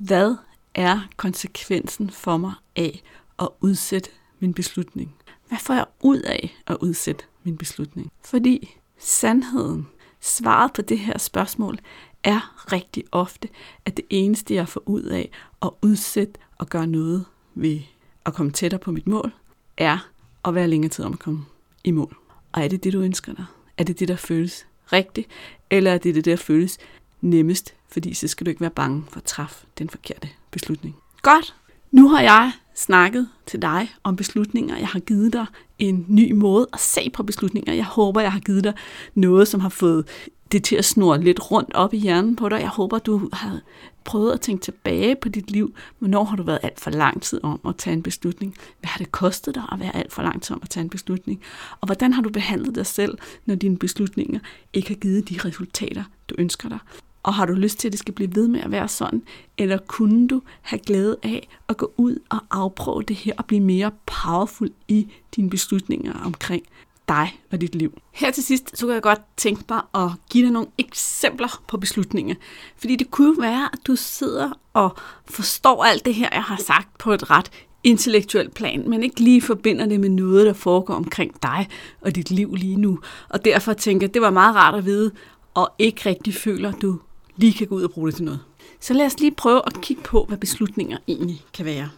Hvad 0.00 0.36
er 0.74 1.00
konsekvensen 1.16 2.10
for 2.10 2.36
mig 2.36 2.52
af 2.76 3.02
at 3.38 3.48
udsætte 3.60 4.10
min 4.40 4.54
beslutning? 4.54 5.14
Hvad 5.48 5.58
får 5.58 5.74
jeg 5.74 5.86
ud 6.02 6.18
af 6.18 6.56
at 6.66 6.76
udsætte 6.80 7.24
min 7.44 7.56
beslutning? 7.56 8.12
Fordi 8.24 8.76
sandheden, 8.98 9.88
svaret 10.20 10.72
på 10.72 10.82
det 10.82 10.98
her 10.98 11.18
spørgsmål, 11.18 11.78
er 12.22 12.72
rigtig 12.72 13.04
ofte, 13.12 13.48
at 13.84 13.96
det 13.96 14.04
eneste, 14.10 14.54
jeg 14.54 14.68
får 14.68 14.82
ud 14.86 15.02
af 15.02 15.30
at 15.62 15.70
udsætte 15.82 16.40
og 16.58 16.66
gøre 16.66 16.86
noget 16.86 17.24
ved 17.54 17.80
at 18.26 18.34
komme 18.34 18.52
tættere 18.52 18.80
på 18.80 18.92
mit 18.92 19.06
mål, 19.06 19.32
er 19.76 20.08
at 20.44 20.54
være 20.54 20.68
længere 20.68 20.90
tid 20.90 21.04
om 21.04 21.12
at 21.12 21.18
komme 21.18 21.44
i 21.84 21.90
mål. 21.90 22.16
Og 22.52 22.64
er 22.64 22.68
det 22.68 22.84
det, 22.84 22.92
du 22.92 23.00
ønsker 23.00 23.34
dig? 23.34 23.44
Er 23.78 23.84
det 23.84 24.00
det, 24.00 24.08
der 24.08 24.16
føles 24.16 24.66
rigtigt? 24.92 25.28
Eller 25.70 25.92
er 25.92 25.98
det 25.98 26.14
det, 26.14 26.24
der 26.24 26.36
føles 26.36 26.78
nemmest? 27.26 27.74
Fordi 27.88 28.14
så 28.14 28.28
skal 28.28 28.46
du 28.46 28.50
ikke 28.50 28.60
være 28.60 28.70
bange 28.70 29.04
for 29.08 29.18
at 29.18 29.24
træffe 29.24 29.66
den 29.78 29.90
forkerte 29.90 30.28
beslutning. 30.50 30.96
Godt. 31.22 31.54
Nu 31.90 32.08
har 32.08 32.20
jeg 32.20 32.52
snakket 32.74 33.28
til 33.46 33.62
dig 33.62 33.90
om 34.04 34.16
beslutninger. 34.16 34.76
Jeg 34.76 34.88
har 34.88 35.00
givet 35.00 35.32
dig 35.32 35.46
en 35.78 36.04
ny 36.08 36.32
måde 36.32 36.68
at 36.72 36.80
se 36.80 37.10
på 37.10 37.22
beslutninger. 37.22 37.72
Jeg 37.72 37.84
håber, 37.84 38.20
jeg 38.20 38.32
har 38.32 38.40
givet 38.40 38.64
dig 38.64 38.74
noget, 39.14 39.48
som 39.48 39.60
har 39.60 39.68
fået 39.68 40.08
det 40.52 40.64
til 40.64 40.76
at 40.76 40.84
snurre 40.84 41.20
lidt 41.20 41.50
rundt 41.50 41.74
op 41.74 41.94
i 41.94 41.96
hjernen 41.96 42.36
på 42.36 42.48
dig. 42.48 42.60
Jeg 42.60 42.68
håber, 42.68 42.98
du 42.98 43.28
har 43.32 43.60
prøvet 44.04 44.32
at 44.32 44.40
tænke 44.40 44.62
tilbage 44.62 45.16
på 45.16 45.28
dit 45.28 45.50
liv. 45.50 45.74
Hvornår 45.98 46.24
har 46.24 46.36
du 46.36 46.42
været 46.42 46.58
alt 46.62 46.80
for 46.80 46.90
lang 46.90 47.22
tid 47.22 47.40
om 47.42 47.60
at 47.68 47.76
tage 47.76 47.94
en 47.94 48.02
beslutning? 48.02 48.54
Hvad 48.80 48.88
har 48.88 48.98
det 48.98 49.12
kostet 49.12 49.54
dig 49.54 49.64
at 49.72 49.80
være 49.80 49.96
alt 49.96 50.12
for 50.12 50.22
lang 50.22 50.42
tid 50.42 50.54
om 50.54 50.60
at 50.62 50.70
tage 50.70 50.84
en 50.84 50.90
beslutning? 50.90 51.40
Og 51.80 51.86
hvordan 51.86 52.12
har 52.12 52.22
du 52.22 52.30
behandlet 52.30 52.74
dig 52.74 52.86
selv, 52.86 53.18
når 53.46 53.54
dine 53.54 53.78
beslutninger 53.78 54.40
ikke 54.72 54.88
har 54.88 54.94
givet 54.94 55.28
de 55.28 55.38
resultater, 55.44 56.04
du 56.28 56.34
ønsker 56.38 56.68
dig? 56.68 56.78
Og 57.26 57.34
har 57.34 57.46
du 57.46 57.52
lyst 57.52 57.78
til, 57.78 57.88
at 57.88 57.92
det 57.92 57.98
skal 57.98 58.14
blive 58.14 58.34
ved 58.34 58.48
med 58.48 58.60
at 58.60 58.70
være 58.70 58.88
sådan? 58.88 59.22
Eller 59.58 59.78
kunne 59.86 60.28
du 60.28 60.42
have 60.62 60.78
glæde 60.78 61.16
af 61.22 61.48
at 61.68 61.76
gå 61.76 61.92
ud 61.96 62.18
og 62.30 62.38
afprøve 62.50 63.02
det 63.02 63.16
her 63.16 63.32
og 63.38 63.44
blive 63.44 63.60
mere 63.60 63.90
powerful 64.06 64.70
i 64.88 65.08
dine 65.36 65.50
beslutninger 65.50 66.12
omkring 66.24 66.62
dig 67.08 67.40
og 67.52 67.60
dit 67.60 67.74
liv. 67.74 67.98
Her 68.12 68.30
til 68.30 68.42
sidst, 68.42 68.78
så 68.78 68.86
kan 68.86 68.94
jeg 68.94 69.02
godt 69.02 69.20
tænke 69.36 69.64
mig 69.68 69.82
at 69.94 70.10
give 70.30 70.44
dig 70.44 70.52
nogle 70.52 70.68
eksempler 70.78 71.62
på 71.68 71.76
beslutninger. 71.76 72.34
Fordi 72.76 72.96
det 72.96 73.10
kunne 73.10 73.42
være, 73.42 73.68
at 73.72 73.78
du 73.86 73.96
sidder 73.96 74.50
og 74.72 74.96
forstår 75.26 75.84
alt 75.84 76.04
det 76.04 76.14
her, 76.14 76.28
jeg 76.32 76.42
har 76.42 76.56
sagt 76.56 76.98
på 76.98 77.12
et 77.12 77.30
ret 77.30 77.50
intellektuelt 77.84 78.54
plan, 78.54 78.90
men 78.90 79.02
ikke 79.02 79.20
lige 79.20 79.42
forbinder 79.42 79.86
det 79.86 80.00
med 80.00 80.08
noget, 80.08 80.46
der 80.46 80.52
foregår 80.52 80.94
omkring 80.94 81.42
dig 81.42 81.68
og 82.00 82.14
dit 82.14 82.30
liv 82.30 82.54
lige 82.54 82.76
nu. 82.76 82.98
Og 83.28 83.44
derfor 83.44 83.72
tænker 83.72 84.06
jeg, 84.06 84.14
det 84.14 84.22
var 84.22 84.30
meget 84.30 84.56
rart 84.56 84.74
at 84.74 84.84
vide, 84.84 85.10
og 85.54 85.72
ikke 85.78 86.08
rigtig 86.08 86.34
føler, 86.34 86.72
du 86.72 86.98
lige 87.36 87.52
kan 87.52 87.66
gå 87.66 87.74
ud 87.74 87.82
og 87.82 87.90
bruge 87.90 88.06
det 88.06 88.14
til 88.14 88.24
noget. 88.24 88.40
Så 88.80 88.94
lad 88.94 89.06
os 89.06 89.20
lige 89.20 89.30
prøve 89.30 89.62
at 89.66 89.80
kigge 89.80 90.02
på, 90.02 90.24
hvad 90.28 90.38
beslutninger 90.38 90.98
egentlig 91.08 91.42
kan 91.54 91.64
være. 91.64 91.88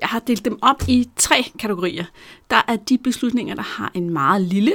Jeg 0.00 0.08
har 0.08 0.18
delt 0.18 0.44
dem 0.44 0.58
op 0.62 0.82
i 0.88 1.08
tre 1.16 1.44
kategorier. 1.58 2.04
Der 2.50 2.62
er 2.68 2.76
de 2.76 2.98
beslutninger, 2.98 3.54
der 3.54 3.62
har 3.62 3.90
en 3.94 4.10
meget 4.10 4.42
lille 4.42 4.72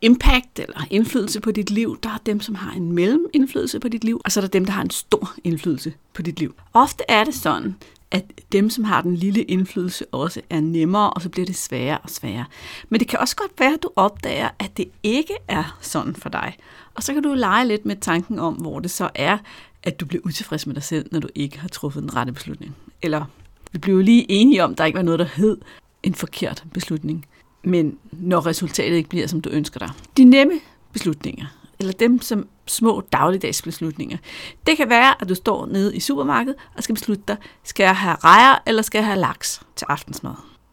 impact 0.00 0.58
eller 0.58 0.80
indflydelse 0.90 1.40
på 1.40 1.50
dit 1.50 1.70
liv. 1.70 1.98
Der 2.02 2.08
er 2.08 2.18
dem, 2.26 2.40
som 2.40 2.54
har 2.54 2.72
en 2.72 2.92
mellemindflydelse 2.92 3.80
på 3.80 3.88
dit 3.88 4.04
liv, 4.04 4.20
og 4.24 4.32
så 4.32 4.40
er 4.40 4.42
der 4.42 4.48
dem, 4.48 4.64
der 4.64 4.72
har 4.72 4.82
en 4.82 4.90
stor 4.90 5.34
indflydelse 5.44 5.92
på 6.14 6.22
dit 6.22 6.40
liv. 6.40 6.54
Ofte 6.74 7.04
er 7.08 7.24
det 7.24 7.34
sådan, 7.34 7.76
at 8.10 8.24
dem, 8.52 8.70
som 8.70 8.84
har 8.84 9.02
den 9.02 9.14
lille 9.14 9.42
indflydelse, 9.42 10.06
også 10.12 10.40
er 10.50 10.60
nemmere, 10.60 11.10
og 11.10 11.22
så 11.22 11.28
bliver 11.28 11.46
det 11.46 11.56
sværere 11.56 11.98
og 11.98 12.10
sværere. 12.10 12.44
Men 12.88 13.00
det 13.00 13.08
kan 13.08 13.18
også 13.18 13.36
godt 13.36 13.52
være, 13.58 13.74
at 13.74 13.82
du 13.82 13.90
opdager, 13.96 14.48
at 14.58 14.76
det 14.76 14.88
ikke 15.02 15.34
er 15.48 15.78
sådan 15.80 16.16
for 16.16 16.28
dig. 16.28 16.56
Og 16.94 17.02
så 17.02 17.14
kan 17.14 17.22
du 17.22 17.34
lege 17.34 17.68
lidt 17.68 17.86
med 17.86 17.96
tanken 17.96 18.38
om, 18.38 18.54
hvor 18.54 18.80
det 18.80 18.90
så 18.90 19.10
er, 19.14 19.38
at 19.82 20.00
du 20.00 20.06
bliver 20.06 20.22
utilfreds 20.24 20.66
med 20.66 20.74
dig 20.74 20.82
selv, 20.82 21.08
når 21.12 21.20
du 21.20 21.28
ikke 21.34 21.58
har 21.58 21.68
truffet 21.68 22.02
den 22.02 22.16
rette 22.16 22.32
beslutning. 22.32 22.76
Eller 23.02 23.24
vi 23.72 23.78
blev 23.78 24.00
lige 24.00 24.30
enige 24.30 24.64
om, 24.64 24.72
at 24.72 24.78
der 24.78 24.84
ikke 24.84 24.96
var 24.96 25.02
noget, 25.02 25.18
der 25.18 25.28
hed 25.34 25.58
en 26.02 26.14
forkert 26.14 26.64
beslutning. 26.74 27.26
Men 27.64 27.98
når 28.12 28.46
resultatet 28.46 28.96
ikke 28.96 29.08
bliver, 29.08 29.26
som 29.26 29.40
du 29.40 29.48
ønsker 29.50 29.78
dig. 29.78 29.90
De 30.16 30.24
nemme 30.24 30.54
beslutninger, 30.92 31.46
eller 31.78 31.92
dem 31.92 32.20
som 32.20 32.48
små 32.68 33.00
dagligdags 33.12 33.62
beslutninger. 33.62 34.18
Det 34.66 34.76
kan 34.76 34.88
være, 34.88 35.22
at 35.22 35.28
du 35.28 35.34
står 35.34 35.66
nede 35.66 35.96
i 35.96 36.00
supermarkedet 36.00 36.56
og 36.76 36.82
skal 36.82 36.94
beslutte 36.94 37.24
dig, 37.28 37.36
skal 37.64 37.84
jeg 37.84 37.96
have 37.96 38.16
rejer 38.24 38.58
eller 38.66 38.82
skal 38.82 38.98
jeg 38.98 39.06
have 39.06 39.18
laks 39.18 39.62
til 39.76 39.86
aftensmad? 39.88 40.32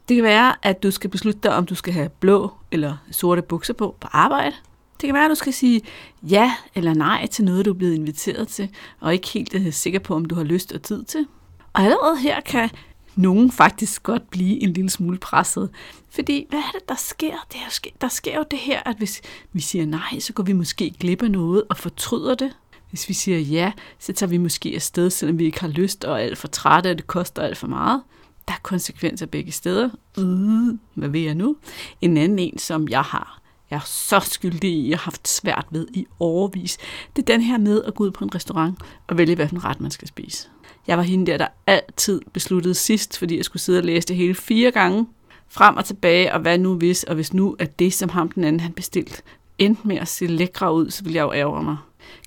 Det 0.09 0.15
kan 0.15 0.23
være, 0.23 0.55
at 0.61 0.83
du 0.83 0.91
skal 0.91 1.09
beslutte 1.09 1.39
dig, 1.43 1.55
om 1.55 1.65
du 1.65 1.75
skal 1.75 1.93
have 1.93 2.09
blå 2.09 2.51
eller 2.71 2.97
sorte 3.11 3.41
bukser 3.41 3.73
på 3.73 3.95
på 3.99 4.07
arbejde. 4.11 4.55
Det 5.01 5.07
kan 5.07 5.13
være, 5.13 5.25
at 5.25 5.29
du 5.29 5.35
skal 5.35 5.53
sige 5.53 5.81
ja 6.23 6.55
eller 6.75 6.93
nej 6.93 7.27
til 7.27 7.45
noget, 7.45 7.65
du 7.65 7.69
er 7.69 7.77
blevet 7.77 7.93
inviteret 7.93 8.47
til, 8.47 8.69
og 8.99 9.13
ikke 9.13 9.27
helt 9.27 9.53
er 9.53 9.71
sikker 9.71 9.99
på, 9.99 10.15
om 10.15 10.25
du 10.25 10.35
har 10.35 10.43
lyst 10.43 10.71
og 10.71 10.81
tid 10.81 11.03
til. 11.03 11.27
Og 11.73 11.81
allerede 11.81 12.17
her 12.17 12.41
kan 12.41 12.69
nogen 13.15 13.51
faktisk 13.51 14.03
godt 14.03 14.29
blive 14.29 14.63
en 14.63 14.73
lille 14.73 14.89
smule 14.89 15.17
presset. 15.17 15.69
Fordi 16.09 16.45
hvad 16.49 16.59
er 16.59 16.71
det, 16.73 16.89
der 16.89 16.95
sker? 16.95 17.45
Det 17.51 17.59
er, 17.59 17.89
der 18.01 18.07
sker 18.07 18.35
jo 18.35 18.45
det 18.51 18.59
her, 18.59 18.83
at 18.85 18.97
hvis 18.97 19.21
vi 19.53 19.61
siger 19.61 19.85
nej, 19.85 20.19
så 20.19 20.33
går 20.33 20.43
vi 20.43 20.53
måske 20.53 20.93
glip 20.99 21.23
af 21.23 21.31
noget 21.31 21.63
og 21.69 21.77
fortryder 21.77 22.35
det. 22.35 22.57
Hvis 22.89 23.09
vi 23.09 23.13
siger 23.13 23.39
ja, 23.39 23.71
så 23.99 24.13
tager 24.13 24.29
vi 24.29 24.37
måske 24.37 24.71
afsted, 24.75 25.09
selvom 25.09 25.39
vi 25.39 25.45
ikke 25.45 25.59
har 25.59 25.67
lyst 25.67 26.05
og 26.05 26.13
er 26.13 26.23
alt 26.23 26.37
for 26.37 26.47
trætte, 26.47 26.91
og 26.91 26.97
det 26.97 27.07
koster 27.07 27.41
alt 27.41 27.57
for 27.57 27.67
meget. 27.67 28.01
Der 28.47 28.53
er 28.53 28.59
konsekvenser 28.63 29.25
begge 29.25 29.51
steder. 29.51 29.89
Uh, 30.17 30.77
hvad 30.93 31.09
ved 31.09 31.19
jeg 31.19 31.35
nu? 31.35 31.55
En 32.01 32.17
anden 32.17 32.39
en, 32.39 32.57
som 32.57 32.87
jeg 32.89 33.01
har 33.01 33.44
jeg 33.69 33.77
er 33.77 33.85
så 33.85 34.19
skyldig 34.19 34.71
i, 34.71 34.89
jeg 34.89 34.97
har 34.97 35.03
haft 35.03 35.27
svært 35.27 35.65
ved 35.71 35.87
i 35.93 36.05
overvis. 36.19 36.77
Det 37.15 37.21
er 37.21 37.33
den 37.33 37.41
her 37.41 37.57
med 37.57 37.83
at 37.83 37.95
gå 37.95 38.03
ud 38.03 38.11
på 38.11 38.23
en 38.23 38.35
restaurant 38.35 38.79
og 39.07 39.17
vælge, 39.17 39.35
hvilken 39.35 39.63
ret 39.63 39.81
man 39.81 39.91
skal 39.91 40.07
spise. 40.07 40.47
Jeg 40.87 40.97
var 40.97 41.03
hende 41.03 41.31
der, 41.31 41.37
der 41.37 41.47
altid 41.67 42.21
besluttede 42.33 42.75
sidst, 42.75 43.17
fordi 43.17 43.37
jeg 43.37 43.45
skulle 43.45 43.61
sidde 43.61 43.79
og 43.79 43.85
læse 43.85 44.07
det 44.07 44.15
hele 44.15 44.35
fire 44.35 44.71
gange, 44.71 45.07
frem 45.47 45.77
og 45.77 45.85
tilbage, 45.85 46.33
og 46.33 46.39
hvad 46.39 46.57
nu 46.57 46.75
hvis, 46.75 47.03
og 47.03 47.15
hvis 47.15 47.33
nu 47.33 47.55
at 47.59 47.79
det, 47.79 47.93
som 47.93 48.09
ham 48.09 48.31
den 48.31 48.43
anden 48.43 48.59
han 48.59 48.73
bestilt, 48.73 49.23
endte 49.57 49.87
med 49.87 49.97
at 49.97 50.07
se 50.07 50.27
lækre 50.27 50.73
ud, 50.73 50.89
så 50.91 51.03
ville 51.03 51.15
jeg 51.15 51.23
jo 51.23 51.33
ærge 51.33 51.63
mig. 51.63 51.77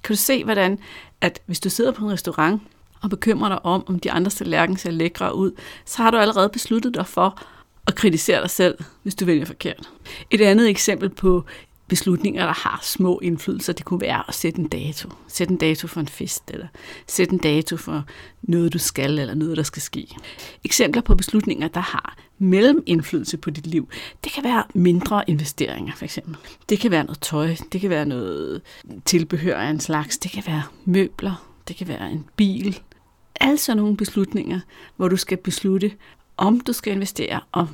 Kan 0.03 0.15
du 0.15 0.17
se, 0.17 0.45
hvordan, 0.45 0.79
at 1.21 1.41
hvis 1.47 1.61
du 1.61 1.71
sidder 1.71 1.93
på 1.93 2.05
en 2.05 2.13
restaurant 2.13 2.63
og 3.03 3.11
bekymrer 3.11 3.49
dig 3.49 3.65
om, 3.65 3.85
om 3.87 4.01
de 4.01 4.11
andre 4.11 4.31
tallerkener 4.31 4.79
ser 4.79 4.91
lækre 4.91 5.35
ud, 5.35 5.53
så 5.85 6.03
har 6.03 6.11
du 6.11 6.17
allerede 6.17 6.49
besluttet 6.49 6.95
dig 6.95 7.07
for 7.07 7.43
at 7.89 7.95
kritisere 7.95 8.41
dig 8.41 8.51
selv, 8.51 8.79
hvis 9.03 9.15
du 9.15 9.25
vælger 9.25 9.45
forkert. 9.45 9.91
Et 10.31 10.41
andet 10.41 10.69
eksempel 10.69 11.09
på 11.09 11.45
beslutninger, 11.89 12.47
der 12.47 12.53
har 12.53 12.81
små 12.83 13.21
indflydelser. 13.23 13.73
Det 13.73 13.85
kunne 13.85 14.01
være 14.01 14.25
at 14.29 14.35
sætte 14.35 14.61
en 14.61 14.69
dato. 14.69 15.09
Sætte 15.29 15.53
en 15.53 15.59
dato 15.59 15.87
for 15.87 16.01
en 16.01 16.09
fest, 16.09 16.43
eller 16.49 16.67
sætte 17.07 17.33
en 17.33 17.39
dato 17.39 17.77
for 17.77 18.05
noget, 18.43 18.73
du 18.73 18.79
skal, 18.79 19.19
eller 19.19 19.35
noget, 19.35 19.57
der 19.57 19.63
skal 19.63 19.83
ske. 19.83 20.09
Eksempler 20.65 21.03
på 21.03 21.15
beslutninger, 21.15 21.69
der 21.69 21.81
har 21.81 22.17
mellemindflydelse 22.39 23.37
på 23.37 23.51
dit 23.51 23.67
liv. 23.67 23.89
Det 24.25 24.33
kan 24.33 24.45
være 24.45 24.65
mindre 24.75 25.31
investeringer, 25.31 25.93
for 25.97 26.05
eksempel. 26.05 26.37
Det 26.69 26.81
kan 26.81 26.91
være 26.91 27.05
noget 27.05 27.21
tøj, 27.21 27.57
det 27.73 27.81
kan 27.81 27.91
være 27.91 28.07
noget 28.07 28.63
tilbehør 29.05 29.57
af 29.57 29.71
en 29.71 29.81
slags, 29.81 30.19
det 30.19 30.31
kan 30.31 30.43
være 30.47 30.63
møbler, 30.85 31.49
det 31.69 31.77
kan 31.77 31.89
være 31.89 32.11
en 32.11 32.25
bil. 32.37 32.81
Alle 33.41 33.59
sådan 33.59 33.77
nogle 33.77 33.97
beslutninger, 33.97 34.61
hvor 34.97 35.09
du 35.09 35.17
skal 35.17 35.37
beslutte, 35.37 35.93
om 36.39 36.61
du 36.61 36.73
skal 36.73 36.93
investere, 36.93 37.41
og 37.53 37.69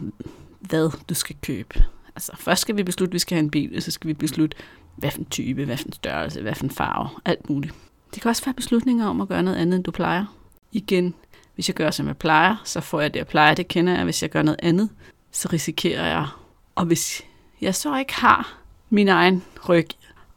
hvad 0.60 0.90
du 1.08 1.14
skal 1.14 1.36
købe. 1.42 1.84
Altså, 2.16 2.32
først 2.36 2.62
skal 2.62 2.76
vi 2.76 2.82
beslutte, 2.82 3.10
at 3.10 3.14
vi 3.14 3.18
skal 3.18 3.34
have 3.34 3.44
en 3.44 3.50
bil, 3.50 3.76
og 3.76 3.82
så 3.82 3.90
skal 3.90 4.08
vi 4.08 4.14
beslutte, 4.14 4.56
hvad 4.96 5.10
for 5.10 5.18
en 5.18 5.24
type, 5.24 5.64
hvad 5.64 5.76
for 5.76 5.86
en 5.86 5.92
størrelse, 5.92 6.42
hvad 6.42 6.54
for 6.54 6.64
en 6.64 6.70
farve, 6.70 7.08
alt 7.24 7.50
muligt. 7.50 7.74
Det 8.14 8.22
kan 8.22 8.28
også 8.28 8.44
være 8.44 8.54
beslutninger 8.54 9.06
om 9.06 9.20
at 9.20 9.28
gøre 9.28 9.42
noget 9.42 9.56
andet, 9.56 9.76
end 9.76 9.84
du 9.84 9.90
plejer. 9.90 10.36
Igen, 10.72 11.14
hvis 11.54 11.68
jeg 11.68 11.74
gør, 11.74 11.90
som 11.90 12.06
jeg 12.06 12.16
plejer, 12.16 12.56
så 12.64 12.80
får 12.80 13.00
jeg 13.00 13.14
det, 13.14 13.18
jeg 13.18 13.26
plejer. 13.26 13.54
Det 13.54 13.68
kender 13.68 13.94
jeg. 13.94 14.04
Hvis 14.04 14.22
jeg 14.22 14.30
gør 14.30 14.42
noget 14.42 14.60
andet, 14.62 14.90
så 15.32 15.48
risikerer 15.52 16.06
jeg. 16.06 16.26
Og 16.74 16.84
hvis 16.84 17.22
jeg 17.60 17.74
så 17.74 17.98
ikke 17.98 18.14
har 18.14 18.58
min 18.90 19.08
egen 19.08 19.42
ryg, 19.68 19.88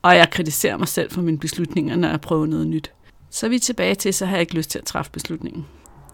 og 0.02 0.16
jeg 0.16 0.30
kritiserer 0.30 0.78
mig 0.78 0.88
selv 0.88 1.12
for 1.12 1.22
mine 1.22 1.40
beslutninger, 1.40 1.96
når 1.96 2.10
jeg 2.10 2.22
prøver 2.22 2.46
noget 2.46 2.68
nyt, 2.68 2.92
så 3.30 3.46
er 3.46 3.50
vi 3.50 3.60
tilbage 3.60 3.96
til, 3.96 4.14
så 4.14 4.26
har 4.26 4.34
jeg 4.34 4.42
ikke 4.42 4.56
lyst 4.56 4.70
til 4.70 4.80
at 4.80 4.86
træffe 4.86 5.12
beslutningen. 5.12 5.66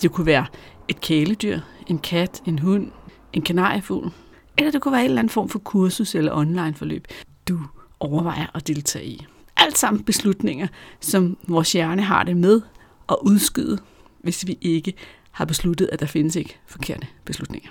Det 0.04 0.12
kunne 0.12 0.26
være 0.26 0.46
et 0.88 1.02
kæledyr, 1.02 1.60
en 1.88 2.00
kat, 2.00 2.42
en 2.46 2.60
hund, 2.60 2.92
en 3.34 3.42
kanariefugl, 3.42 4.12
eller 4.58 4.72
det 4.72 4.82
kunne 4.82 4.92
være 4.92 5.02
en 5.02 5.10
eller 5.10 5.20
anden 5.20 5.30
form 5.30 5.50
for 5.50 5.60
kursus 5.60 6.16
eller 6.16 6.36
online 6.36 6.74
forløb, 6.74 7.08
du 7.48 7.60
overvejer 8.00 8.46
at 8.54 8.68
deltage 8.68 9.06
i. 9.06 9.26
Alt 9.58 9.78
sammen 9.78 10.04
beslutninger, 10.04 10.68
som 11.00 11.38
vores 11.48 11.72
hjerne 11.72 12.02
har 12.02 12.24
det 12.24 12.38
med 12.38 12.62
at 13.10 13.16
udskyde, 13.22 13.78
hvis 14.22 14.48
vi 14.48 14.58
ikke 14.62 14.94
har 15.32 15.46
besluttet, 15.46 15.90
at 15.92 16.00
der 16.00 16.06
findes 16.06 16.36
ikke 16.36 16.60
forkerte 16.68 17.08
beslutninger. 17.26 17.70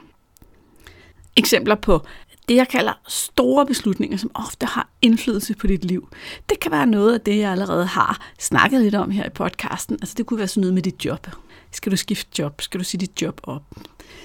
Eksempler 1.37 1.75
på 1.75 2.07
det, 2.49 2.57
jeg 2.57 2.69
kalder 2.69 2.93
store 3.09 3.67
beslutninger, 3.67 4.17
som 4.17 4.31
ofte 4.35 4.67
har 4.67 4.89
indflydelse 5.03 5.55
på 5.55 5.67
dit 5.67 5.85
liv. 5.85 6.09
Det 6.49 6.61
kan 6.61 6.73
være 6.73 6.87
noget 6.87 7.15
af 7.15 7.21
det, 7.21 7.39
jeg 7.39 7.53
allerede 7.53 7.87
har 7.87 8.21
snakket 8.39 8.81
lidt 8.81 8.95
om 8.95 9.11
her 9.11 9.27
i 9.27 9.31
podcasten. 9.31 9.99
Altså 10.03 10.15
det 10.19 10.27
kunne 10.27 10.39
være 10.39 10.49
sådan 10.49 10.61
noget 10.61 10.75
med 10.75 10.83
dit 10.83 11.05
job. 11.05 11.27
Skal 11.73 11.93
du 11.93 11.97
skifte 11.97 12.43
job? 12.43 12.61
Skal 12.61 12.81
du 12.81 12.85
sige 12.85 13.01
dit 13.01 13.23
job 13.23 13.41
op? 13.43 13.63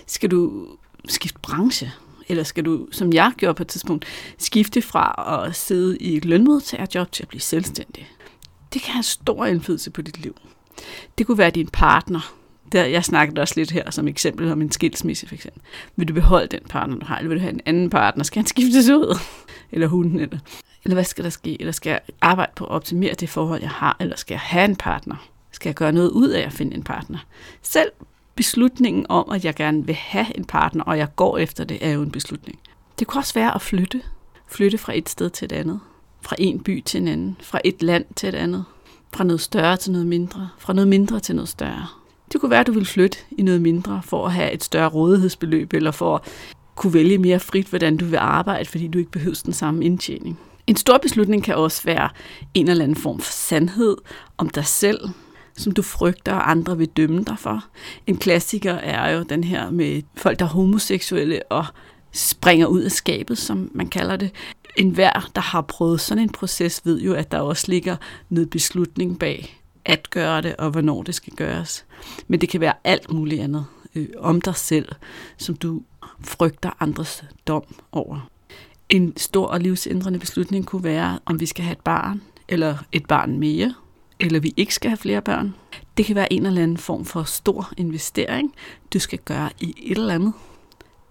Skal 0.08 0.32
du 0.32 0.68
skifte 1.08 1.40
branche? 1.42 1.92
Eller 2.30 2.44
skal 2.44 2.66
du, 2.66 2.88
som 2.92 3.14
jeg 3.14 3.32
gjorde 3.38 3.54
på 3.54 3.64
et 3.64 3.68
tidspunkt, 3.68 4.06
skifte 4.38 4.82
fra 4.82 5.46
at 5.46 5.56
sidde 5.56 5.98
i 5.98 6.18
et 6.18 6.26
lønmodtagerjob 6.26 7.12
til 7.12 7.24
at 7.24 7.30
blive 7.30 7.42
selvstændig? 7.42 8.10
Det 8.74 8.82
kan 8.82 8.94
have 8.94 9.04
stor 9.04 9.46
indflydelse 9.46 9.92
på 9.92 10.02
dit 10.02 10.20
liv. 10.20 10.36
Det 11.18 11.26
kunne 11.26 11.38
være 11.38 11.50
din 11.50 11.68
partner. 11.68 12.34
Der, 12.72 12.86
jeg 12.86 13.06
snakkede 13.06 13.42
også 13.42 13.54
lidt 13.58 13.72
her 13.72 13.92
som 13.92 14.08
eksempel 14.08 14.52
om 14.52 14.62
en 14.62 14.72
skilsmisse 14.72 15.28
for 15.28 15.36
eksempel. 15.36 15.62
Vil 15.96 16.08
du 16.08 16.14
beholde 16.14 16.48
den 16.48 16.60
partner, 16.70 16.96
du 16.96 17.06
har, 17.06 17.18
eller 17.18 17.30
vil 17.30 17.38
du 17.38 17.42
have 17.42 17.54
en 17.54 17.62
anden 17.66 17.90
partner? 17.90 18.24
Skal 18.24 18.40
han 18.40 18.48
skiftes 18.48 18.90
ud? 18.90 19.20
Eller 19.72 19.88
hunden? 19.88 20.20
Eller, 20.20 20.38
eller 20.84 20.96
hvad 20.96 21.04
skal 21.04 21.24
der 21.24 21.30
ske? 21.30 21.58
Eller 21.60 21.72
skal 21.72 21.90
jeg 21.90 22.02
arbejde 22.22 22.52
på 22.56 22.66
at 22.66 22.72
optimere 22.72 23.14
det 23.14 23.30
forhold, 23.30 23.62
jeg 23.62 23.70
har? 23.70 23.98
Eller 24.00 24.16
skal 24.16 24.34
jeg 24.34 24.42
have 24.42 24.66
en 24.66 24.76
partner? 24.76 25.16
Skal 25.58 25.70
jeg 25.70 25.76
gøre 25.76 25.92
noget 25.92 26.10
ud 26.10 26.30
af 26.30 26.42
at 26.42 26.54
finde 26.54 26.76
en 26.76 26.84
partner? 26.84 27.18
Selv 27.62 27.92
beslutningen 28.36 29.06
om, 29.10 29.30
at 29.30 29.46
jeg 29.46 29.56
gerne 29.56 29.86
vil 29.86 29.96
have 29.96 30.38
en 30.38 30.46
partner, 30.46 30.84
og 30.84 30.98
jeg 30.98 31.16
går 31.16 31.38
efter 31.38 31.64
det, 31.64 31.78
er 31.82 31.92
jo 31.92 32.02
en 32.02 32.12
beslutning. 32.12 32.60
Det 33.00 33.08
kunne 33.08 33.22
også 33.22 33.34
være 33.34 33.56
at 33.56 33.62
flytte. 33.62 34.02
Flytte 34.48 34.78
fra 34.78 34.98
et 34.98 35.10
sted 35.10 35.30
til 35.30 35.46
et 35.46 35.52
andet. 35.52 35.80
Fra 36.22 36.36
en 36.40 36.60
by 36.60 36.84
til 36.86 37.02
en 37.02 37.08
anden. 37.08 37.38
Fra 37.42 37.60
et 37.64 37.84
land 37.84 38.06
til 38.16 38.30
et 38.30 38.36
andet. 38.36 38.66
Fra 39.14 39.24
noget 39.24 39.42
større 39.42 39.78
til 39.78 39.92
noget 39.92 40.08
mindre. 40.08 40.50
Fra 40.58 40.74
noget 40.74 40.88
mindre 40.88 41.20
til 41.20 41.36
noget 41.36 41.50
større. 41.50 41.88
Det 42.34 42.42
kunne 42.42 42.50
være, 42.50 42.60
at 42.60 42.68
du 42.68 42.72
vil 42.72 42.86
flytte 42.86 43.18
i 43.32 43.42
noget 43.42 43.62
mindre 43.62 44.02
for 44.04 44.26
at 44.26 44.34
have 44.34 44.52
et 44.52 44.64
større 44.64 44.90
rådighedsbeløb, 44.90 45.74
eller 45.74 45.92
for 45.92 46.16
at 46.16 46.22
kunne 46.76 46.94
vælge 46.94 47.18
mere 47.18 47.40
frit, 47.40 47.68
hvordan 47.68 47.98
du 47.98 48.06
vil 48.06 48.18
arbejde, 48.18 48.70
fordi 48.70 48.88
du 48.88 48.98
ikke 49.00 49.12
behøver 49.12 49.42
den 49.46 49.54
samme 49.54 49.86
indtjening. 49.86 50.40
En 50.68 50.76
stor 50.76 50.98
beslutning 50.98 51.44
kan 51.44 51.56
også 51.56 51.84
være 51.84 52.10
en 52.54 52.68
eller 52.68 52.84
anden 52.84 52.98
form 52.98 53.20
for 53.20 53.32
sandhed 53.32 53.98
om 54.38 54.50
dig 54.50 54.66
selv, 54.66 55.00
som 55.58 55.72
du 55.72 55.82
frygter, 55.82 56.34
og 56.34 56.52
andre 56.52 56.78
vil 56.78 56.88
dømme 56.88 57.24
dig 57.24 57.40
for. 57.40 57.66
En 58.08 58.18
klassiker 58.18 58.74
er 58.74 59.10
jo 59.12 59.24
den 59.24 59.44
her 59.44 59.70
med 59.70 60.02
folk, 60.16 60.40
der 60.40 60.46
er 60.46 60.50
homoseksuelle 60.50 61.42
og 61.50 61.66
springer 62.12 62.68
ud 62.68 62.82
af 62.82 62.92
skabet, 62.92 63.38
som 63.38 63.72
man 63.74 63.88
kalder 63.88 64.16
det. 64.16 64.32
En 64.78 64.90
hver, 64.90 65.30
der 65.36 65.42
har 65.42 65.62
prøvet 65.62 66.02
sådan 66.02 66.24
en 66.24 66.30
proces, 66.30 66.82
ved 66.86 67.02
jo, 67.02 67.14
at 67.14 67.32
der 67.32 67.40
også 67.40 67.66
ligger 67.68 67.96
noget 68.30 68.50
beslutning 68.50 69.20
bag 69.20 69.62
at 69.86 70.10
gøre 70.10 70.42
det, 70.42 70.56
og 70.56 70.70
hvornår 70.70 71.04
det 71.04 71.16
skal 71.16 71.34
gøres. 71.34 71.86
Men 72.28 72.42
det 72.42 72.50
kan 72.50 72.62
være 72.62 72.74
alt 72.84 73.12
muligt 73.12 73.42
andet 73.42 73.66
øh, 73.96 74.08
om 74.18 74.42
dig 74.42 74.56
selv, 74.56 74.90
som 75.38 75.56
du 75.56 75.82
frygter 76.22 76.70
andres 76.80 77.24
dom 77.48 77.64
over. 77.92 78.30
En 78.90 79.18
stor 79.18 79.48
og 79.48 79.60
livsændrende 79.60 80.20
beslutning 80.20 80.66
kunne 80.66 80.84
være, 80.84 81.20
om 81.26 81.40
vi 81.40 81.46
skal 81.46 81.64
have 81.64 81.72
et 81.72 81.84
barn, 81.84 82.22
eller 82.48 82.78
et 82.92 83.06
barn 83.06 83.40
mere, 83.40 83.74
eller 84.20 84.40
vi 84.40 84.54
ikke 84.58 84.74
skal 84.74 84.90
have 84.90 84.98
flere 84.98 85.22
børn. 85.22 85.56
Det 85.98 86.06
kan 86.06 86.16
være 86.16 86.34
en 86.34 86.46
eller 86.46 86.64
anden 86.64 86.78
form 86.78 87.06
for 87.06 87.24
stor 87.24 87.74
investering, 87.78 88.54
du 88.94 89.00
skal 89.00 89.20
gøre 89.20 89.50
i 89.60 89.76
et 89.78 89.98
eller 89.98 90.14
andet. 90.14 90.34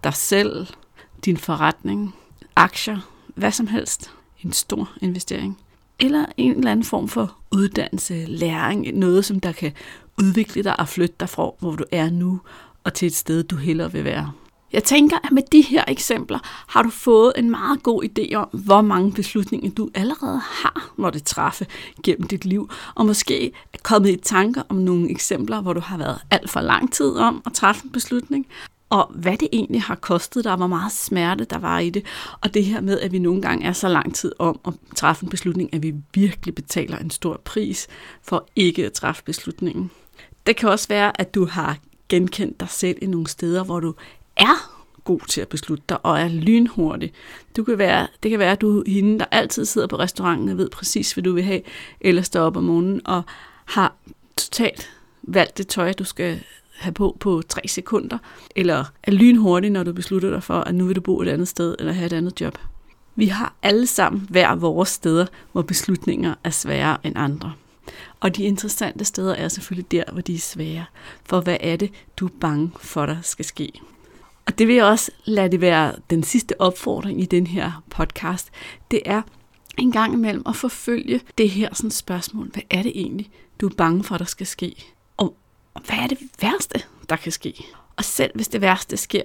Dig 0.03 0.13
selv, 0.13 0.67
din 1.25 1.37
forretning, 1.37 2.15
aktier, 2.55 3.09
hvad 3.35 3.51
som 3.51 3.67
helst. 3.67 4.11
En 4.41 4.53
stor 4.53 4.91
investering. 5.01 5.57
Eller 5.99 6.25
en 6.37 6.51
eller 6.51 6.71
anden 6.71 6.85
form 6.85 7.07
for 7.07 7.37
uddannelse, 7.51 8.25
læring, 8.25 8.97
noget 8.97 9.25
som 9.25 9.39
der 9.39 9.51
kan 9.51 9.71
udvikle 10.21 10.63
dig 10.63 10.79
og 10.79 10.87
flytte 10.87 11.15
dig 11.19 11.29
fra, 11.29 11.51
hvor 11.59 11.75
du 11.75 11.83
er 11.91 12.09
nu, 12.09 12.41
og 12.83 12.93
til 12.93 13.05
et 13.05 13.15
sted, 13.15 13.43
du 13.43 13.55
hellere 13.55 13.91
vil 13.91 14.03
være. 14.03 14.31
Jeg 14.73 14.83
tænker, 14.83 15.17
at 15.23 15.31
med 15.31 15.43
de 15.51 15.61
her 15.61 15.83
eksempler 15.87 16.39
har 16.67 16.81
du 16.81 16.89
fået 16.89 17.33
en 17.35 17.51
meget 17.51 17.83
god 17.83 18.03
idé 18.03 18.33
om, 18.33 18.47
hvor 18.47 18.81
mange 18.81 19.11
beslutninger 19.11 19.69
du 19.69 19.89
allerede 19.95 20.39
har 20.39 20.93
måtte 20.95 21.19
træffe 21.19 21.65
gennem 22.03 22.27
dit 22.27 22.45
liv, 22.45 22.69
og 22.95 23.05
måske 23.05 23.51
er 23.73 23.77
kommet 23.83 24.09
i 24.09 24.15
tanker 24.15 24.61
om 24.69 24.75
nogle 24.75 25.11
eksempler, 25.11 25.61
hvor 25.61 25.73
du 25.73 25.79
har 25.79 25.97
været 25.97 26.19
alt 26.31 26.49
for 26.49 26.61
lang 26.61 26.93
tid 26.93 27.15
om 27.15 27.41
at 27.45 27.53
træffe 27.53 27.85
en 27.85 27.91
beslutning, 27.91 28.47
og 28.89 29.11
hvad 29.15 29.37
det 29.37 29.47
egentlig 29.53 29.81
har 29.81 29.95
kostet 29.95 30.43
dig, 30.43 30.55
hvor 30.55 30.67
meget 30.67 30.91
smerte 30.91 31.45
der 31.45 31.57
var 31.57 31.79
i 31.79 31.89
det, 31.89 32.05
og 32.41 32.53
det 32.53 32.65
her 32.65 32.81
med, 32.81 32.99
at 32.99 33.11
vi 33.11 33.19
nogle 33.19 33.41
gange 33.41 33.65
er 33.65 33.73
så 33.73 33.87
lang 33.87 34.15
tid 34.15 34.31
om 34.39 34.59
at 34.67 34.73
træffe 34.95 35.23
en 35.23 35.29
beslutning, 35.29 35.73
at 35.73 35.83
vi 35.83 35.93
virkelig 36.13 36.55
betaler 36.55 36.97
en 36.97 37.09
stor 37.09 37.41
pris 37.43 37.87
for 38.23 38.47
ikke 38.55 38.85
at 38.85 38.93
træffe 38.93 39.23
beslutningen. 39.23 39.91
Det 40.47 40.55
kan 40.55 40.69
også 40.69 40.87
være, 40.87 41.21
at 41.21 41.35
du 41.35 41.45
har 41.45 41.77
genkendt 42.09 42.59
dig 42.59 42.69
selv 42.69 42.97
i 43.01 43.05
nogle 43.05 43.27
steder, 43.27 43.63
hvor 43.63 43.79
du 43.79 43.93
er 44.37 44.77
god 45.03 45.19
til 45.27 45.41
at 45.41 45.47
beslutte 45.47 45.83
dig 45.89 46.05
og 46.05 46.19
er 46.19 46.27
lynhurtig. 46.27 47.13
Du 47.57 47.63
kan 47.63 47.77
være, 47.77 48.07
det 48.23 48.31
kan 48.31 48.39
være, 48.39 48.51
at 48.51 48.61
du 48.61 48.79
er 48.79 48.91
hende, 48.91 49.19
der 49.19 49.25
altid 49.31 49.65
sidder 49.65 49.87
på 49.87 49.99
restauranten 49.99 50.49
og 50.49 50.57
ved 50.57 50.69
præcis, 50.69 51.11
hvad 51.11 51.23
du 51.23 51.33
vil 51.33 51.43
have, 51.43 51.61
eller 52.01 52.21
står 52.21 52.41
op 52.41 52.57
om 52.57 52.63
morgenen 52.63 53.01
og 53.05 53.21
har 53.65 53.95
totalt 54.37 54.89
valgt 55.23 55.57
det 55.57 55.67
tøj, 55.67 55.93
du 55.93 56.03
skal 56.03 56.43
have 56.77 56.93
på 56.93 57.17
på 57.19 57.41
tre 57.49 57.61
sekunder, 57.67 58.17
eller 58.55 58.85
er 59.03 59.11
lynhurtig, 59.11 59.69
når 59.69 59.83
du 59.83 59.93
beslutter 59.93 60.29
dig 60.29 60.43
for, 60.43 60.59
at 60.59 60.75
nu 60.75 60.85
vil 60.85 60.95
du 60.95 61.01
bo 61.01 61.21
et 61.21 61.27
andet 61.27 61.47
sted, 61.47 61.75
eller 61.79 61.93
have 61.93 62.05
et 62.05 62.13
andet 62.13 62.41
job. 62.41 62.57
Vi 63.15 63.25
har 63.25 63.53
alle 63.63 63.87
sammen 63.87 64.27
hver 64.29 64.55
vores 64.55 64.89
steder, 64.89 65.25
hvor 65.51 65.61
beslutninger 65.61 66.35
er 66.43 66.49
sværere 66.49 66.97
end 67.03 67.17
andre. 67.17 67.53
Og 68.19 68.35
de 68.35 68.43
interessante 68.43 69.05
steder 69.05 69.35
er 69.35 69.47
selvfølgelig 69.47 69.91
der, 69.91 70.03
hvor 70.11 70.21
de 70.21 70.33
er 70.35 70.39
svære. 70.39 70.85
For 71.25 71.41
hvad 71.41 71.57
er 71.59 71.75
det, 71.75 71.91
du 72.17 72.25
er 72.25 72.31
bange 72.41 72.71
for, 72.79 73.05
der 73.05 73.17
skal 73.21 73.45
ske? 73.45 73.71
Og 74.47 74.59
det 74.59 74.67
vil 74.67 74.75
jeg 74.75 74.85
også 74.85 75.11
lade 75.25 75.51
det 75.51 75.61
være 75.61 75.95
den 76.09 76.23
sidste 76.23 76.61
opfordring 76.61 77.21
i 77.21 77.25
den 77.25 77.47
her 77.47 77.83
podcast. 77.89 78.51
Det 78.91 79.01
er 79.05 79.21
en 79.77 79.91
gang 79.91 80.13
imellem 80.13 80.43
at 80.45 80.55
forfølge 80.55 81.21
det 81.37 81.49
her 81.49 81.73
sådan 81.73 81.91
spørgsmål. 81.91 82.49
Hvad 82.53 82.63
er 82.69 82.83
det 82.83 82.91
egentlig, 82.95 83.31
du 83.61 83.67
er 83.67 83.73
bange 83.77 84.03
for, 84.03 84.17
der 84.17 84.25
skal 84.25 84.47
ske? 84.47 84.93
Og 85.17 85.35
hvad 85.73 85.97
er 85.97 86.07
det 86.07 86.17
værste, 86.41 86.83
der 87.09 87.15
kan 87.15 87.31
ske? 87.31 87.65
Og 87.97 88.03
selv 88.03 88.31
hvis 88.35 88.47
det 88.47 88.61
værste 88.61 88.97
sker, 88.97 89.23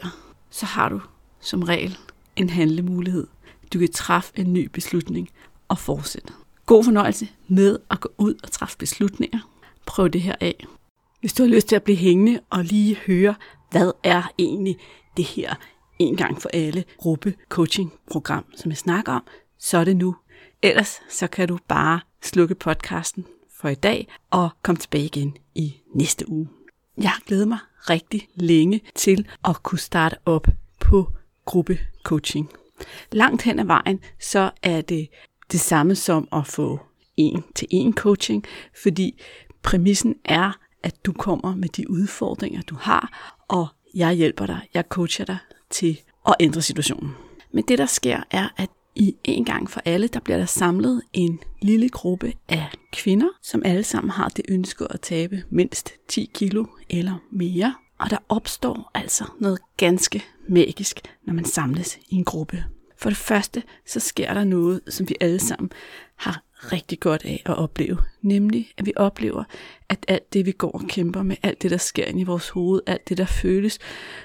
så 0.51 0.67
har 0.67 0.89
du 0.89 1.01
som 1.41 1.63
regel 1.63 1.99
en 2.37 2.51
handlemulighed. 2.51 3.27
Du 3.73 3.79
kan 3.79 3.93
træffe 3.93 4.33
en 4.39 4.53
ny 4.53 4.71
beslutning 4.73 5.29
og 5.69 5.79
fortsætte. 5.79 6.33
God 6.67 6.85
fornøjelse 6.85 7.29
med 7.49 7.79
at 7.91 8.01
gå 8.01 8.09
ud 8.19 8.35
og 8.43 8.51
træffe 8.51 8.79
beslutninger. 8.79 9.39
Prøv 9.87 10.09
det 10.09 10.21
her 10.21 10.35
af. 10.41 10.67
Hvis 11.21 11.33
du 11.33 11.43
har 11.43 11.51
lyst 11.51 11.69
til 11.69 11.77
at 11.77 11.83
blive 11.83 11.97
hængende 11.97 12.41
og 12.51 12.65
lige 12.65 12.97
høre, 13.07 13.35
hvad 13.73 13.93
er 14.03 14.23
egentlig 14.39 14.77
det 15.17 15.25
her 15.25 15.55
en 15.99 16.17
gang 16.17 16.43
for 16.43 16.51
alle 16.53 16.85
gruppe 16.97 17.35
coaching 17.49 17.93
program, 18.11 18.45
som 18.57 18.71
jeg 18.71 18.79
snakker 18.79 19.13
om, 19.13 19.23
så 19.59 19.79
er 19.79 19.85
det 19.85 19.97
nu. 19.97 20.17
Ellers 20.63 21.01
så 21.11 21.27
kan 21.27 21.49
du 21.49 21.59
bare 21.69 22.01
slukke 22.23 22.55
podcasten 22.55 23.27
for 23.61 23.69
i 23.69 23.75
dag 23.75 24.09
og 24.31 24.51
komme 24.63 24.79
tilbage 24.79 25.05
igen 25.05 25.37
i 25.55 25.75
næste 25.95 26.29
uge. 26.29 26.49
Jeg 26.99 27.11
har 27.11 27.23
glædet 27.27 27.49
mig 27.49 27.59
rigtig 27.77 28.29
længe 28.35 28.81
til 28.95 29.29
at 29.45 29.63
kunne 29.63 29.79
starte 29.79 30.17
op 30.27 30.47
på 30.81 31.13
gruppe 31.45 31.79
coaching. 32.03 32.51
Langt 33.13 33.43
hen 33.43 33.59
ad 33.59 33.65
vejen, 33.65 34.01
så 34.21 34.51
er 34.63 34.81
det 34.81 35.09
det 35.53 35.61
samme 35.61 35.95
som 35.95 36.29
at 36.33 36.47
få 36.47 36.81
en 37.17 37.45
til 37.55 37.69
en 37.71 37.95
coaching, 37.95 38.45
fordi 38.83 39.21
præmissen 39.63 40.15
er, 40.25 40.53
at 40.83 41.07
du 41.07 41.13
kommer 41.13 41.55
med 41.55 41.69
de 41.69 41.91
udfordringer, 41.91 42.63
du 42.63 42.75
har, 42.81 43.35
og 43.53 43.69
jeg 43.95 44.15
hjælper 44.15 44.47
dig, 44.47 44.61
jeg 44.75 44.85
coacher 44.89 45.25
dig 45.25 45.39
til 45.71 46.01
at 46.29 46.35
ændre 46.41 46.63
situationen. 46.63 47.11
Men 47.53 47.65
det 47.69 47.79
der 47.79 47.87
sker 47.87 48.23
er, 48.31 48.49
at 48.57 48.71
i 48.95 49.17
en 49.25 49.45
gang 49.45 49.71
for 49.71 49.83
alle, 49.85 50.09
der 50.09 50.21
bliver 50.21 50.39
der 50.39 50.47
samlet 50.47 51.03
en 51.13 51.41
lille 51.63 51.89
gruppe 51.89 52.33
af 52.49 52.71
kvinder, 52.93 53.29
som 53.43 53.63
alle 53.65 53.85
sammen 53.85 54.11
har 54.11 54.29
det 54.29 54.45
ønske 54.49 54.87
at 54.91 55.01
tabe 55.01 55.43
mindst 55.51 55.93
10 56.09 56.31
kilo 56.35 56.67
eller 56.91 57.15
mere. 57.33 57.75
Og 57.99 58.11
der 58.11 58.19
opstår 58.29 58.91
altså 58.95 59.25
noget 59.41 59.59
ganske 59.77 60.25
magisk, 60.49 61.01
når 61.27 61.35
man 61.35 61.45
samles 61.45 61.99
i 62.09 62.15
en 62.15 62.25
gruppe. 62.25 62.65
For 62.99 63.09
det 63.09 63.17
første, 63.17 63.63
så 63.87 64.01
sker 64.01 64.35
der 64.35 64.45
noget, 64.45 64.81
som 64.89 65.09
vi 65.09 65.15
alle 65.21 65.39
sammen 65.39 65.71
har 66.17 66.43
rigtig 66.73 67.01
godt 67.01 67.25
af 67.25 67.43
at 67.47 67.57
opleve. 67.57 67.99
Nemlig, 68.23 68.73
at 68.79 68.87
vi 68.87 68.93
oplever, 68.97 69.45
at 69.89 70.05
alt 70.09 70.33
det, 70.33 70.47
vi 70.47 70.53
går 70.53 70.71
og 70.71 70.83
kæmper 70.89 71.23
med, 71.23 71.37
alt 71.43 71.63
det, 71.63 71.71
der 71.71 71.77
sker 71.77 72.05
ind 72.05 72.21
i 72.21 72.25
vores 72.25 72.49
hoved, 72.49 72.81
alt 72.87 73.09
det, 73.09 73.19
der 73.19 73.25
føles 73.25 73.79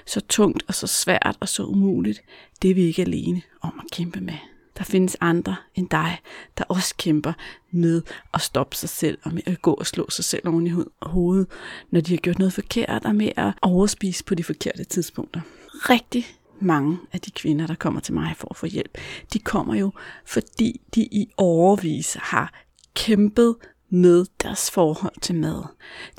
så 0.06 0.20
tungt 0.20 0.64
og 0.68 0.74
så 0.74 0.86
svært 0.86 1.36
og 1.40 1.48
så 1.48 1.64
umuligt, 1.64 2.22
det 2.62 2.70
er 2.70 2.74
vi 2.74 2.82
ikke 2.82 3.02
alene 3.02 3.42
om 3.60 3.80
at 3.84 3.90
kæmpe 3.92 4.20
med. 4.20 4.34
Der 4.78 4.84
findes 4.84 5.16
andre 5.20 5.56
end 5.74 5.88
dig, 5.88 6.18
der 6.58 6.64
også 6.68 6.94
kæmper 6.96 7.32
med 7.70 8.02
at 8.34 8.40
stoppe 8.40 8.76
sig 8.76 8.88
selv 8.88 9.18
og 9.22 9.34
med 9.34 9.42
at 9.46 9.62
gå 9.62 9.72
og 9.74 9.86
slå 9.86 10.10
sig 10.10 10.24
selv 10.24 10.48
oven 10.48 10.66
i 10.66 10.72
hovedet, 11.02 11.46
når 11.90 12.00
de 12.00 12.10
har 12.12 12.18
gjort 12.18 12.38
noget 12.38 12.52
forkert 12.52 13.04
og 13.04 13.14
med 13.14 13.30
at 13.36 13.52
overspise 13.62 14.24
på 14.24 14.34
de 14.34 14.44
forkerte 14.44 14.84
tidspunkter. 14.84 15.40
Rigtig 15.74 16.37
mange 16.60 16.98
af 17.12 17.20
de 17.20 17.30
kvinder, 17.30 17.66
der 17.66 17.74
kommer 17.74 18.00
til 18.00 18.14
mig 18.14 18.34
for 18.36 18.48
at 18.50 18.56
få 18.56 18.66
hjælp, 18.66 18.98
de 19.32 19.38
kommer 19.38 19.74
jo, 19.74 19.92
fordi 20.26 20.80
de 20.94 21.00
i 21.00 21.30
overvis 21.36 22.16
har 22.20 22.52
kæmpet 22.94 23.56
med 23.90 24.26
deres 24.42 24.70
forhold 24.70 25.20
til 25.20 25.34
mad. 25.34 25.62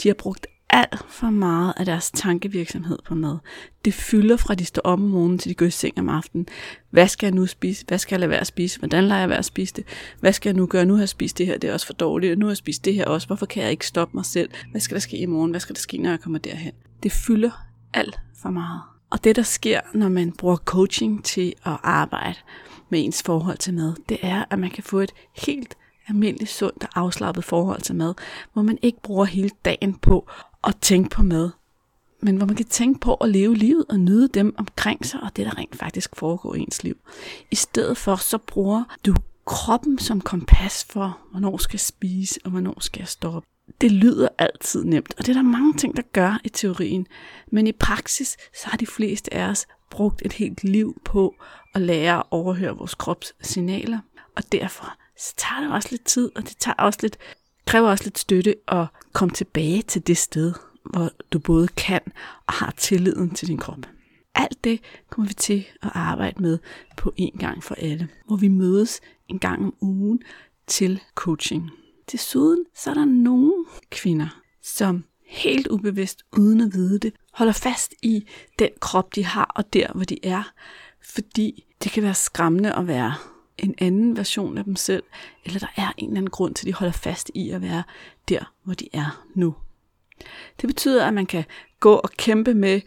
De 0.04 0.10
har 0.10 0.14
brugt 0.14 0.48
alt 0.70 1.06
for 1.08 1.30
meget 1.30 1.74
af 1.78 1.86
deres 1.86 2.12
tankevirksomhed 2.12 2.98
på 3.06 3.16
mad. 3.16 3.38
Det 3.86 3.94
fylder 3.94 4.38
fra 4.38 4.56
de 4.56 4.66
står 4.66 4.82
op 4.82 5.00
om 5.00 5.06
morgenen 5.06 5.38
til 5.38 5.50
de 5.50 5.56
går 5.56 5.66
i 5.66 5.72
seng 5.72 6.00
om 6.00 6.10
aftenen. 6.10 6.48
Hvad 6.90 7.08
skal 7.08 7.28
jeg 7.28 7.36
nu 7.36 7.46
spise? 7.46 7.86
Hvad 7.88 7.98
skal 7.98 8.16
jeg 8.16 8.20
lade 8.20 8.30
være 8.30 8.40
at 8.40 8.48
spise? 8.48 8.80
Hvordan 8.80 9.04
lader 9.04 9.20
jeg 9.20 9.30
være 9.30 9.38
at 9.38 9.46
spise 9.46 9.74
det? 9.74 9.86
Hvad 10.20 10.34
skal 10.34 10.50
jeg 10.50 10.58
nu 10.58 10.66
gøre? 10.66 10.86
Nu 10.86 10.94
har 10.94 11.02
jeg 11.02 11.10
spist 11.10 11.38
det 11.38 11.46
her, 11.46 11.58
det 11.58 11.70
er 11.70 11.74
også 11.74 11.86
for 11.86 11.94
dårligt. 11.94 12.40
Nu 12.40 12.46
har 12.46 12.52
jeg 12.52 12.58
spist 12.58 12.86
det 12.86 12.94
her 12.94 13.06
også. 13.06 13.28
Hvorfor 13.28 13.46
kan 13.46 13.64
jeg 13.64 13.72
ikke 13.72 13.88
stoppe 13.88 14.18
mig 14.18 14.26
selv? 14.26 14.50
Hvad 14.72 14.82
skal 14.82 14.96
der 14.96 15.02
ske 15.02 15.18
i 15.18 15.26
morgen? 15.26 15.52
Hvad 15.52 15.60
skal 15.60 15.76
der 15.76 15.82
ske, 15.82 15.98
når 15.98 16.10
jeg 16.10 16.20
kommer 16.20 16.40
derhen? 16.40 16.74
Det 17.04 17.12
fylder 17.12 17.52
alt 17.94 18.20
for 18.42 18.50
meget. 18.50 18.82
Og 19.10 19.24
det, 19.24 19.36
der 19.36 19.42
sker, 19.42 19.82
når 19.94 20.10
man 20.10 20.32
bruger 20.32 20.56
coaching 20.56 21.26
til 21.26 21.54
at 21.66 21.78
arbejde 21.84 22.40
med 22.90 23.06
ens 23.06 23.24
forhold 23.24 23.58
til 23.58 23.74
mad, 23.74 23.96
det 24.10 24.18
er, 24.22 24.46
at 24.50 24.60
man 24.60 24.70
kan 24.70 24.84
få 24.84 25.00
et 25.00 25.12
helt 25.38 25.78
almindeligt, 26.08 26.52
sundt 26.52 26.84
og 26.84 26.90
afslappet 26.96 27.44
forhold 27.44 27.82
til 27.82 27.96
mad, 27.96 28.14
hvor 28.54 28.62
man 28.62 28.78
ikke 28.82 29.02
bruger 29.02 29.26
hele 29.26 29.50
dagen 29.66 29.94
på 29.94 30.28
at 30.64 30.76
tænke 30.82 31.10
på 31.10 31.24
mad, 31.24 31.50
men 32.22 32.38
hvor 32.38 32.46
man 32.46 32.56
kan 32.56 32.66
tænke 32.66 33.00
på 33.00 33.14
at 33.14 33.30
leve 33.30 33.56
livet 33.56 33.86
og 33.90 34.00
nyde 34.00 34.28
dem 34.28 34.56
omkring 34.58 35.06
sig, 35.06 35.24
og 35.24 35.36
det 35.36 35.46
der 35.46 35.58
rent 35.58 35.76
faktisk 35.76 36.16
foregår 36.16 36.56
i 36.56 36.60
ens 36.60 36.84
liv. 36.84 36.98
I 37.52 37.56
stedet 37.56 37.98
for, 37.98 38.16
så 38.16 38.38
bruger 38.38 38.84
du 39.06 39.16
kroppen 39.46 40.00
som 40.00 40.22
kompas 40.22 40.86
for, 40.90 41.18
hvornår 41.32 41.58
skal 41.58 41.74
jeg 41.76 41.80
spise, 41.80 42.40
og 42.46 42.52
hvornår 42.52 42.80
skal 42.80 43.00
jeg 43.00 43.08
stoppe. 43.08 43.48
Det 43.82 43.92
lyder 43.92 44.28
altid 44.38 44.84
nemt, 44.84 45.14
og 45.18 45.26
det 45.26 45.30
er 45.30 45.34
der 45.34 45.42
mange 45.42 45.74
ting, 45.74 45.98
der 45.98 46.04
gør 46.14 46.40
i 46.44 46.50
teorien. 46.50 47.08
Men 47.52 47.68
i 47.68 47.72
praksis, 47.72 48.38
så 48.54 48.70
har 48.70 48.78
de 48.78 48.86
fleste 48.88 49.34
af 49.34 49.50
os 49.50 49.68
brugt 49.90 50.22
et 50.26 50.34
helt 50.34 50.64
liv 50.64 51.02
på 51.06 51.36
at 51.74 51.82
lære 51.82 52.18
at 52.18 52.24
overhøre 52.32 52.78
vores 52.78 52.96
krops 52.96 53.34
signaler. 53.42 54.00
Og 54.36 54.44
derfor 54.52 54.98
så 55.18 55.34
tager 55.38 55.62
det 55.62 55.72
også 55.72 55.88
lidt 55.92 56.06
tid, 56.06 56.32
og 56.36 56.44
det 56.44 56.58
tager 56.58 56.76
også 56.76 57.00
lidt, 57.02 57.18
kræver 57.68 57.90
også 57.90 58.04
lidt 58.04 58.20
støtte 58.20 58.56
at 58.68 58.88
komme 59.14 59.34
tilbage 59.34 59.82
til 59.82 60.08
det 60.08 60.18
sted, 60.18 60.54
hvor 60.86 61.10
du 61.34 61.40
både 61.40 61.68
kan 61.68 62.02
og 62.48 62.54
har 62.54 62.74
tilliden 62.78 63.34
til 63.34 63.48
din 63.48 63.58
krop. 63.58 63.86
Alt 64.36 64.64
det 64.64 64.82
kommer 65.10 65.28
vi 65.28 65.34
til 65.34 65.66
at 65.82 65.92
arbejde 65.94 66.42
med 66.42 66.58
på 66.98 67.14
en 67.18 67.38
gang 67.40 67.64
for 67.64 67.76
alle, 67.76 68.08
hvor 68.28 68.36
vi 68.36 68.48
mødes 68.48 69.02
en 69.28 69.40
gang 69.40 69.64
om 69.64 69.74
ugen 69.82 70.22
til 70.68 71.02
coaching. 71.16 71.72
Desuden 72.12 72.66
så 72.76 72.90
er 72.90 72.94
der 72.94 73.06
nogle 73.06 73.66
kvinder, 73.90 74.42
som 74.62 75.04
helt 75.26 75.68
ubevidst, 75.68 76.24
uden 76.38 76.62
at 76.62 76.74
vide 76.74 77.00
det, 77.00 77.14
holder 77.34 77.54
fast 77.54 77.94
i 78.02 78.28
den 78.60 78.70
krop, 78.80 79.16
de 79.16 79.26
har, 79.26 79.52
og 79.56 79.74
der, 79.74 79.88
hvor 79.96 80.04
de 80.04 80.26
er. 80.26 80.52
Fordi 81.02 81.66
det 81.84 81.92
kan 81.92 82.04
være 82.04 82.14
skræmmende 82.14 82.76
at 82.76 82.88
være 82.88 83.14
en 83.58 83.76
anden 83.78 84.18
version 84.18 84.58
af 84.58 84.64
dem 84.64 84.76
selv, 84.76 85.04
eller 85.46 85.60
der 85.60 85.68
er 85.76 85.92
en 85.98 86.10
eller 86.10 86.18
anden 86.18 86.30
grund 86.30 86.56
til, 86.56 86.66
at 86.66 86.68
de 86.68 86.74
holder 86.74 86.92
fast 86.92 87.32
i 87.34 87.50
at 87.50 87.62
være 87.62 87.84
der, 88.30 88.54
hvor 88.64 88.74
de 88.74 88.88
er 88.94 89.26
nu. 89.36 89.56
Det 90.62 90.68
betyder, 90.68 91.06
at 91.06 91.14
man 91.14 91.26
kan 91.26 91.44
gå 91.80 91.94
og 91.94 92.10
kæmpe 92.10 92.54
med 92.54 92.82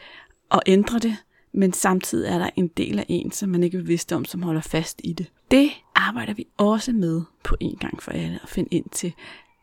at 0.50 0.60
ændre 0.66 0.98
det, 0.98 1.16
men 1.52 1.72
samtidig 1.72 2.28
er 2.28 2.38
der 2.38 2.50
en 2.56 2.68
del 2.68 2.98
af 2.98 3.06
en, 3.08 3.32
som 3.32 3.48
man 3.48 3.62
ikke 3.62 3.78
er 3.78 3.82
bevidst 3.82 4.12
om, 4.12 4.24
som 4.24 4.42
holder 4.42 4.60
fast 4.60 5.00
i 5.04 5.12
det. 5.12 5.26
Det 5.50 5.70
arbejder 5.94 6.34
vi 6.34 6.46
også 6.56 6.92
med 6.92 7.22
på 7.44 7.56
en 7.60 7.76
gang 7.76 8.02
for 8.02 8.10
alle 8.10 8.38
at 8.42 8.48
finde 8.48 8.68
ind 8.70 8.84
til. 8.92 9.12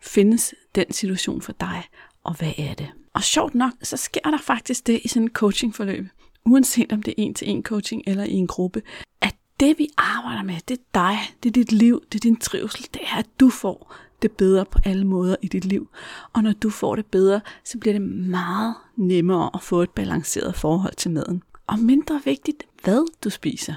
Findes 0.01 0.53
den 0.75 0.91
situation 0.91 1.41
for 1.41 1.51
dig, 1.51 1.83
og 2.23 2.37
hvad 2.37 2.53
er 2.57 2.73
det? 2.73 2.91
Og 3.13 3.23
sjovt 3.23 3.55
nok, 3.55 3.71
så 3.83 3.97
sker 3.97 4.21
der 4.31 4.37
faktisk 4.37 4.87
det 4.87 5.01
i 5.03 5.07
sådan 5.07 5.23
en 5.23 5.29
coachingforløb, 5.29 6.05
uanset 6.45 6.93
om 6.93 7.03
det 7.03 7.11
er 7.11 7.23
en-til-en 7.23 7.63
coaching 7.63 8.03
eller 8.07 8.23
i 8.23 8.33
en 8.33 8.47
gruppe, 8.47 8.81
at 9.21 9.35
det 9.59 9.77
vi 9.77 9.87
arbejder 9.97 10.43
med, 10.43 10.55
det 10.67 10.77
er 10.77 10.83
dig, 10.93 11.17
det 11.43 11.49
er 11.49 11.53
dit 11.53 11.71
liv, 11.71 12.03
det 12.11 12.15
er 12.15 12.19
din 12.19 12.35
trivsel, 12.35 12.87
det 12.93 13.01
er, 13.03 13.17
at 13.17 13.27
du 13.39 13.49
får 13.49 13.95
det 14.21 14.31
bedre 14.31 14.65
på 14.65 14.79
alle 14.85 15.07
måder 15.07 15.35
i 15.41 15.47
dit 15.47 15.65
liv. 15.65 15.89
Og 16.33 16.43
når 16.43 16.51
du 16.51 16.69
får 16.69 16.95
det 16.95 17.05
bedre, 17.05 17.41
så 17.63 17.77
bliver 17.77 17.93
det 17.93 18.01
meget 18.01 18.75
nemmere 18.95 19.49
at 19.53 19.61
få 19.61 19.81
et 19.81 19.89
balanceret 19.89 20.55
forhold 20.55 20.95
til 20.95 21.11
maden. 21.11 21.43
Og 21.67 21.79
mindre 21.79 22.21
vigtigt, 22.25 22.63
hvad 22.83 23.07
du 23.23 23.29
spiser. 23.29 23.73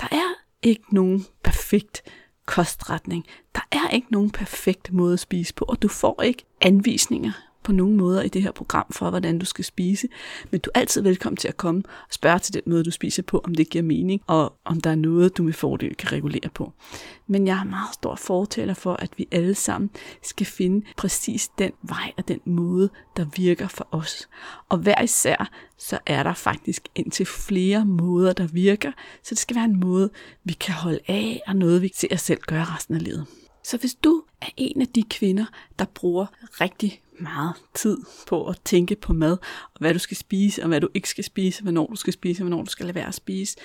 Der 0.00 0.06
er 0.10 0.43
ikke 0.64 0.94
nogen 0.94 1.26
perfekt 1.42 2.02
kostretning. 2.46 3.26
Der 3.54 3.60
er 3.72 3.90
ikke 3.90 4.06
nogen 4.10 4.30
perfekt 4.30 4.92
måde 4.92 5.12
at 5.12 5.20
spise 5.20 5.54
på, 5.54 5.64
og 5.68 5.82
du 5.82 5.88
får 5.88 6.22
ikke 6.22 6.44
anvisninger 6.60 7.32
på 7.64 7.72
nogen 7.72 7.96
måder 7.96 8.22
i 8.22 8.28
det 8.28 8.42
her 8.42 8.52
program 8.52 8.86
for, 8.90 9.10
hvordan 9.10 9.38
du 9.38 9.46
skal 9.46 9.64
spise. 9.64 10.08
Men 10.50 10.60
du 10.60 10.70
er 10.74 10.80
altid 10.80 11.02
velkommen 11.02 11.36
til 11.36 11.48
at 11.48 11.56
komme 11.56 11.82
og 11.86 12.14
spørge 12.14 12.38
til 12.38 12.54
den 12.54 12.62
måde, 12.66 12.84
du 12.84 12.90
spiser 12.90 13.22
på, 13.22 13.40
om 13.44 13.54
det 13.54 13.70
giver 13.70 13.84
mening, 13.84 14.20
og 14.26 14.52
om 14.64 14.80
der 14.80 14.90
er 14.90 14.94
noget, 14.94 15.36
du 15.36 15.42
med 15.42 15.52
fordel 15.52 15.94
kan 15.94 16.12
regulere 16.12 16.50
på. 16.54 16.72
Men 17.26 17.46
jeg 17.46 17.60
er 17.60 17.64
meget 17.64 17.94
stor 17.94 18.14
fortaler 18.14 18.74
for, 18.74 18.94
at 18.94 19.10
vi 19.16 19.28
alle 19.32 19.54
sammen 19.54 19.90
skal 20.22 20.46
finde 20.46 20.86
præcis 20.96 21.48
den 21.48 21.72
vej 21.82 22.12
og 22.16 22.28
den 22.28 22.40
måde, 22.44 22.90
der 23.16 23.26
virker 23.36 23.68
for 23.68 23.88
os. 23.90 24.28
Og 24.68 24.78
hver 24.78 25.02
især, 25.02 25.50
så 25.78 25.98
er 26.06 26.22
der 26.22 26.34
faktisk 26.34 26.88
indtil 26.94 27.26
flere 27.26 27.84
måder, 27.84 28.32
der 28.32 28.46
virker, 28.46 28.92
så 29.22 29.30
det 29.30 29.38
skal 29.38 29.56
være 29.56 29.64
en 29.64 29.80
måde, 29.80 30.10
vi 30.44 30.52
kan 30.52 30.74
holde 30.74 31.00
af, 31.08 31.42
og 31.46 31.56
noget, 31.56 31.82
vi 31.82 31.90
ser 31.94 32.08
os 32.12 32.20
selv 32.20 32.40
gøre 32.40 32.64
resten 32.64 32.94
af 32.94 33.04
livet. 33.04 33.26
Så 33.64 33.76
hvis 33.76 33.94
du 33.94 34.22
er 34.40 34.46
en 34.56 34.80
af 34.80 34.88
de 34.88 35.02
kvinder, 35.02 35.44
der 35.78 35.84
bruger 35.94 36.26
rigtig 36.60 37.02
meget 37.20 37.54
tid 37.74 37.98
på 38.28 38.46
at 38.46 38.60
tænke 38.64 38.96
på 38.96 39.12
mad, 39.12 39.32
og 39.74 39.80
hvad 39.80 39.92
du 39.92 39.98
skal 39.98 40.16
spise, 40.16 40.62
og 40.62 40.68
hvad 40.68 40.80
du 40.80 40.88
ikke 40.94 41.08
skal 41.08 41.24
spise, 41.24 41.62
hvornår 41.62 41.86
du 41.86 41.96
skal 41.96 42.12
spise, 42.12 42.42
og 42.42 42.48
hvornår 42.48 42.64
du 42.64 42.70
skal 42.70 42.86
lade 42.86 42.94
være 42.94 43.08
at 43.08 43.14
spise. 43.14 43.56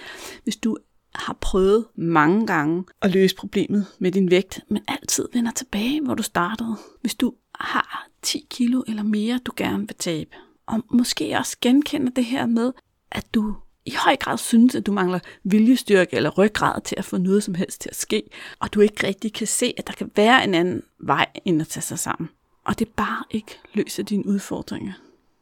Hvis 0.44 0.56
du 0.56 0.78
har 1.16 1.38
prøvet 1.42 1.86
mange 1.96 2.48
gange 2.48 2.84
at 3.02 3.12
løse 3.12 3.36
problemet 3.36 3.86
med 4.00 4.12
din 4.12 4.32
vægt, 4.32 4.60
men 4.70 4.84
altid 4.88 5.28
vender 5.34 5.52
tilbage, 5.52 6.02
hvor 6.02 6.14
du 6.14 6.24
startede. 6.24 6.76
Hvis 7.02 7.16
du 7.16 7.34
har 7.56 8.08
10 8.22 8.48
kilo 8.50 8.84
eller 8.88 9.04
mere, 9.04 9.40
du 9.46 9.52
gerne 9.58 9.88
vil 9.88 9.96
tabe, 10.00 10.30
og 10.68 10.84
måske 10.92 11.38
også 11.38 11.58
genkender 11.62 12.12
det 12.12 12.26
her 12.26 12.46
med, 12.46 12.72
at 13.12 13.34
du 13.34 13.56
i 13.86 13.94
høj 14.06 14.16
grad 14.16 14.38
synes, 14.38 14.76
at 14.76 14.86
du 14.86 14.92
mangler 14.92 15.20
viljestyrke 15.44 16.16
eller 16.16 16.30
ryggrad 16.30 16.82
til 16.82 16.96
at 16.98 17.06
få 17.06 17.18
noget 17.18 17.44
som 17.44 17.54
helst 17.54 17.82
til 17.82 17.90
at 17.90 17.96
ske, 17.96 18.24
og 18.60 18.74
du 18.74 18.80
ikke 18.80 19.08
rigtig 19.08 19.34
kan 19.34 19.48
se, 19.48 19.74
at 19.78 19.88
der 19.88 19.94
kan 19.94 20.12
være 20.16 20.44
en 20.44 20.54
anden 20.54 20.82
vej 21.00 21.26
end 21.46 21.62
at 21.62 21.68
tage 21.68 21.84
sig 21.84 22.00
sammen 22.00 22.30
og 22.64 22.80
det 22.80 22.88
bare 22.88 23.24
ikke 23.30 23.60
løser 23.74 24.04
dine 24.04 24.28
udfordringer. 24.28 24.94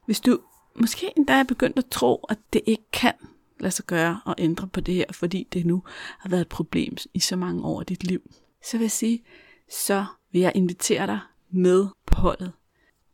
Hvis 0.05 0.19
du 0.19 0.39
måske 0.75 1.13
endda 1.17 1.33
er 1.33 1.43
begyndt 1.43 1.77
at 1.77 1.85
tro, 1.85 2.25
at 2.29 2.37
det 2.53 2.61
ikke 2.65 2.91
kan 2.93 3.13
lade 3.59 3.71
sig 3.71 3.85
gøre 3.85 4.21
at 4.27 4.35
ændre 4.37 4.67
på 4.67 4.81
det 4.81 4.93
her, 4.93 5.05
fordi 5.11 5.47
det 5.53 5.65
nu 5.65 5.83
har 6.19 6.29
været 6.29 6.41
et 6.41 6.47
problem 6.47 6.97
i 7.13 7.19
så 7.19 7.35
mange 7.35 7.63
år 7.63 7.79
af 7.79 7.85
dit 7.85 8.03
liv, 8.03 8.21
så 8.63 8.77
vil 8.77 8.83
jeg 8.83 8.91
sige, 8.91 9.23
så 9.71 10.05
vil 10.31 10.41
jeg 10.41 10.51
invitere 10.55 11.07
dig 11.07 11.19
med 11.49 11.87
på 12.05 12.15
holdet, 12.15 12.51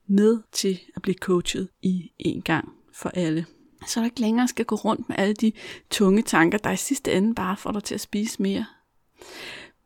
med 0.08 0.42
til 0.52 0.80
at 0.96 1.02
blive 1.02 1.16
coachet 1.16 1.70
i 1.82 2.12
en 2.20 2.42
gang 2.42 2.74
for 2.94 3.10
alle. 3.10 3.46
Så 3.88 4.00
du 4.00 4.06
ikke 4.06 4.20
længere 4.20 4.48
skal 4.48 4.66
gå 4.66 4.76
rundt 4.76 5.10
med 5.10 5.18
alle 5.20 5.34
de 5.34 5.52
tunge 5.89 6.22
tanker, 6.22 6.58
der 6.58 6.72
i 6.72 6.78
sidste 6.78 7.13
ende 7.13 7.36
bare 7.36 7.58
får 7.58 7.72
dig 7.72 7.84
til 7.84 7.96
at 7.96 8.02
spise 8.02 8.42
mere. 8.42 8.66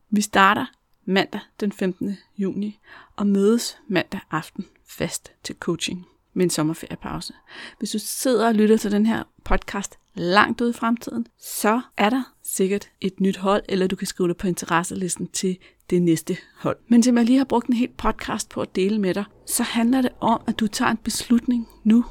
Vi 0.09 0.21
starter 0.21 0.65
mandag 1.07 1.41
den 1.59 1.71
15. 1.71 2.17
juni 2.37 2.79
og 3.15 3.27
mødes 3.27 3.77
mandag 3.87 4.19
aften 4.31 4.65
fast 4.85 5.31
til 5.43 5.55
coaching 5.59 6.05
med 6.33 6.43
en 6.43 6.49
sommerferiepause. 6.49 7.33
Hvis 7.79 7.91
du 7.91 7.99
sidder 7.99 8.47
og 8.47 8.55
lytter 8.55 8.77
til 8.77 8.91
den 8.91 9.05
her 9.05 9.23
podcast 9.43 9.97
langt 10.13 10.61
ud 10.61 10.69
i 10.69 10.73
fremtiden, 10.73 11.27
så 11.39 11.81
er 11.97 12.09
der 12.09 12.33
sikkert 12.43 12.89
et 13.01 13.19
nyt 13.19 13.37
hold, 13.37 13.63
eller 13.69 13.87
du 13.87 13.95
kan 13.95 14.07
skrive 14.07 14.29
det 14.29 14.37
på 14.37 14.47
interesselisten 14.47 15.27
til 15.27 15.57
det 15.89 16.01
næste 16.01 16.37
hold. 16.57 16.77
Men 16.87 17.03
som 17.03 17.17
jeg 17.17 17.25
lige 17.25 17.37
har 17.37 17.45
brugt 17.45 17.67
en 17.67 17.73
helt 17.73 17.97
podcast 17.97 18.49
på 18.49 18.61
at 18.61 18.75
dele 18.75 18.99
med 18.99 19.13
dig, 19.13 19.25
så 19.45 19.63
handler 19.63 20.01
det 20.01 20.11
om, 20.19 20.41
at 20.47 20.59
du 20.59 20.67
tager 20.67 20.91
en 20.91 20.97
beslutning 20.97 21.67
nu. 21.83 22.05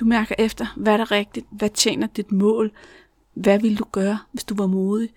Du 0.00 0.04
mærker 0.04 0.34
efter, 0.38 0.66
hvad 0.76 0.94
er 0.94 1.10
rigtigt, 1.10 1.46
hvad 1.50 1.70
tjener 1.70 2.06
dit 2.06 2.32
mål, 2.32 2.72
hvad 3.34 3.60
vil 3.60 3.78
du 3.78 3.84
gøre, 3.92 4.18
hvis 4.32 4.44
du 4.44 4.54
var 4.54 4.66
modig, 4.66 5.08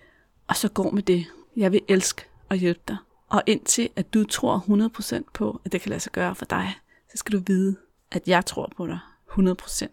og 0.48 0.56
så 0.56 0.68
går 0.68 0.90
med 0.90 1.02
det. 1.02 1.26
Jeg 1.56 1.72
vil 1.72 1.80
elske 1.88 2.22
at 2.50 2.58
hjælpe 2.58 2.80
dig. 2.88 2.96
Og 3.28 3.42
indtil 3.46 3.88
at 3.96 4.14
du 4.14 4.24
tror 4.24 4.64
100% 5.18 5.22
på, 5.34 5.60
at 5.64 5.72
det 5.72 5.80
kan 5.80 5.90
lade 5.90 6.00
sig 6.00 6.12
gøre 6.12 6.34
for 6.34 6.44
dig, 6.44 6.74
så 7.10 7.16
skal 7.16 7.32
du 7.32 7.42
vide, 7.46 7.76
at 8.10 8.28
jeg 8.28 8.46
tror 8.46 8.72
på 8.76 8.86
dig 8.86 8.98
100%. 9.30 9.86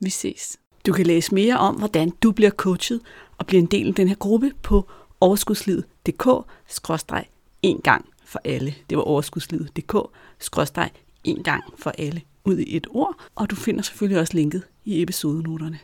Vi 0.00 0.10
ses. 0.10 0.58
Du 0.86 0.92
kan 0.92 1.06
læse 1.06 1.34
mere 1.34 1.58
om, 1.58 1.74
hvordan 1.74 2.10
du 2.10 2.32
bliver 2.32 2.50
coachet 2.50 3.00
og 3.38 3.46
bliver 3.46 3.62
en 3.62 3.66
del 3.66 3.88
af 3.88 3.94
den 3.94 4.08
her 4.08 4.14
gruppe 4.14 4.52
på 4.62 4.88
overskudslivet.dk-en 5.20 7.80
gang 7.80 8.04
for 8.24 8.40
alle. 8.44 8.74
Det 8.90 8.98
var 8.98 9.04
overskudslivet.dk, 9.04 9.96
skråstreg 10.38 10.90
en 11.24 11.42
gang 11.42 11.64
for 11.78 11.92
alle 11.98 12.22
ud 12.44 12.58
i 12.58 12.76
et 12.76 12.86
ord, 12.90 13.14
og 13.34 13.50
du 13.50 13.56
finder 13.56 13.82
selvfølgelig 13.82 14.20
også 14.20 14.34
linket 14.34 14.62
i 14.84 15.02
episodenoterne. 15.02 15.78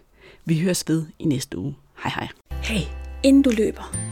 Vi 0.44 0.60
høres 0.60 0.84
ved 0.88 1.06
i 1.18 1.24
næste 1.24 1.58
uge. 1.58 1.76
Hej 2.02 2.12
hej. 2.14 2.28
Hey, 2.50 2.80
inden 3.22 3.42
du 3.42 3.50
løber, 3.50 4.11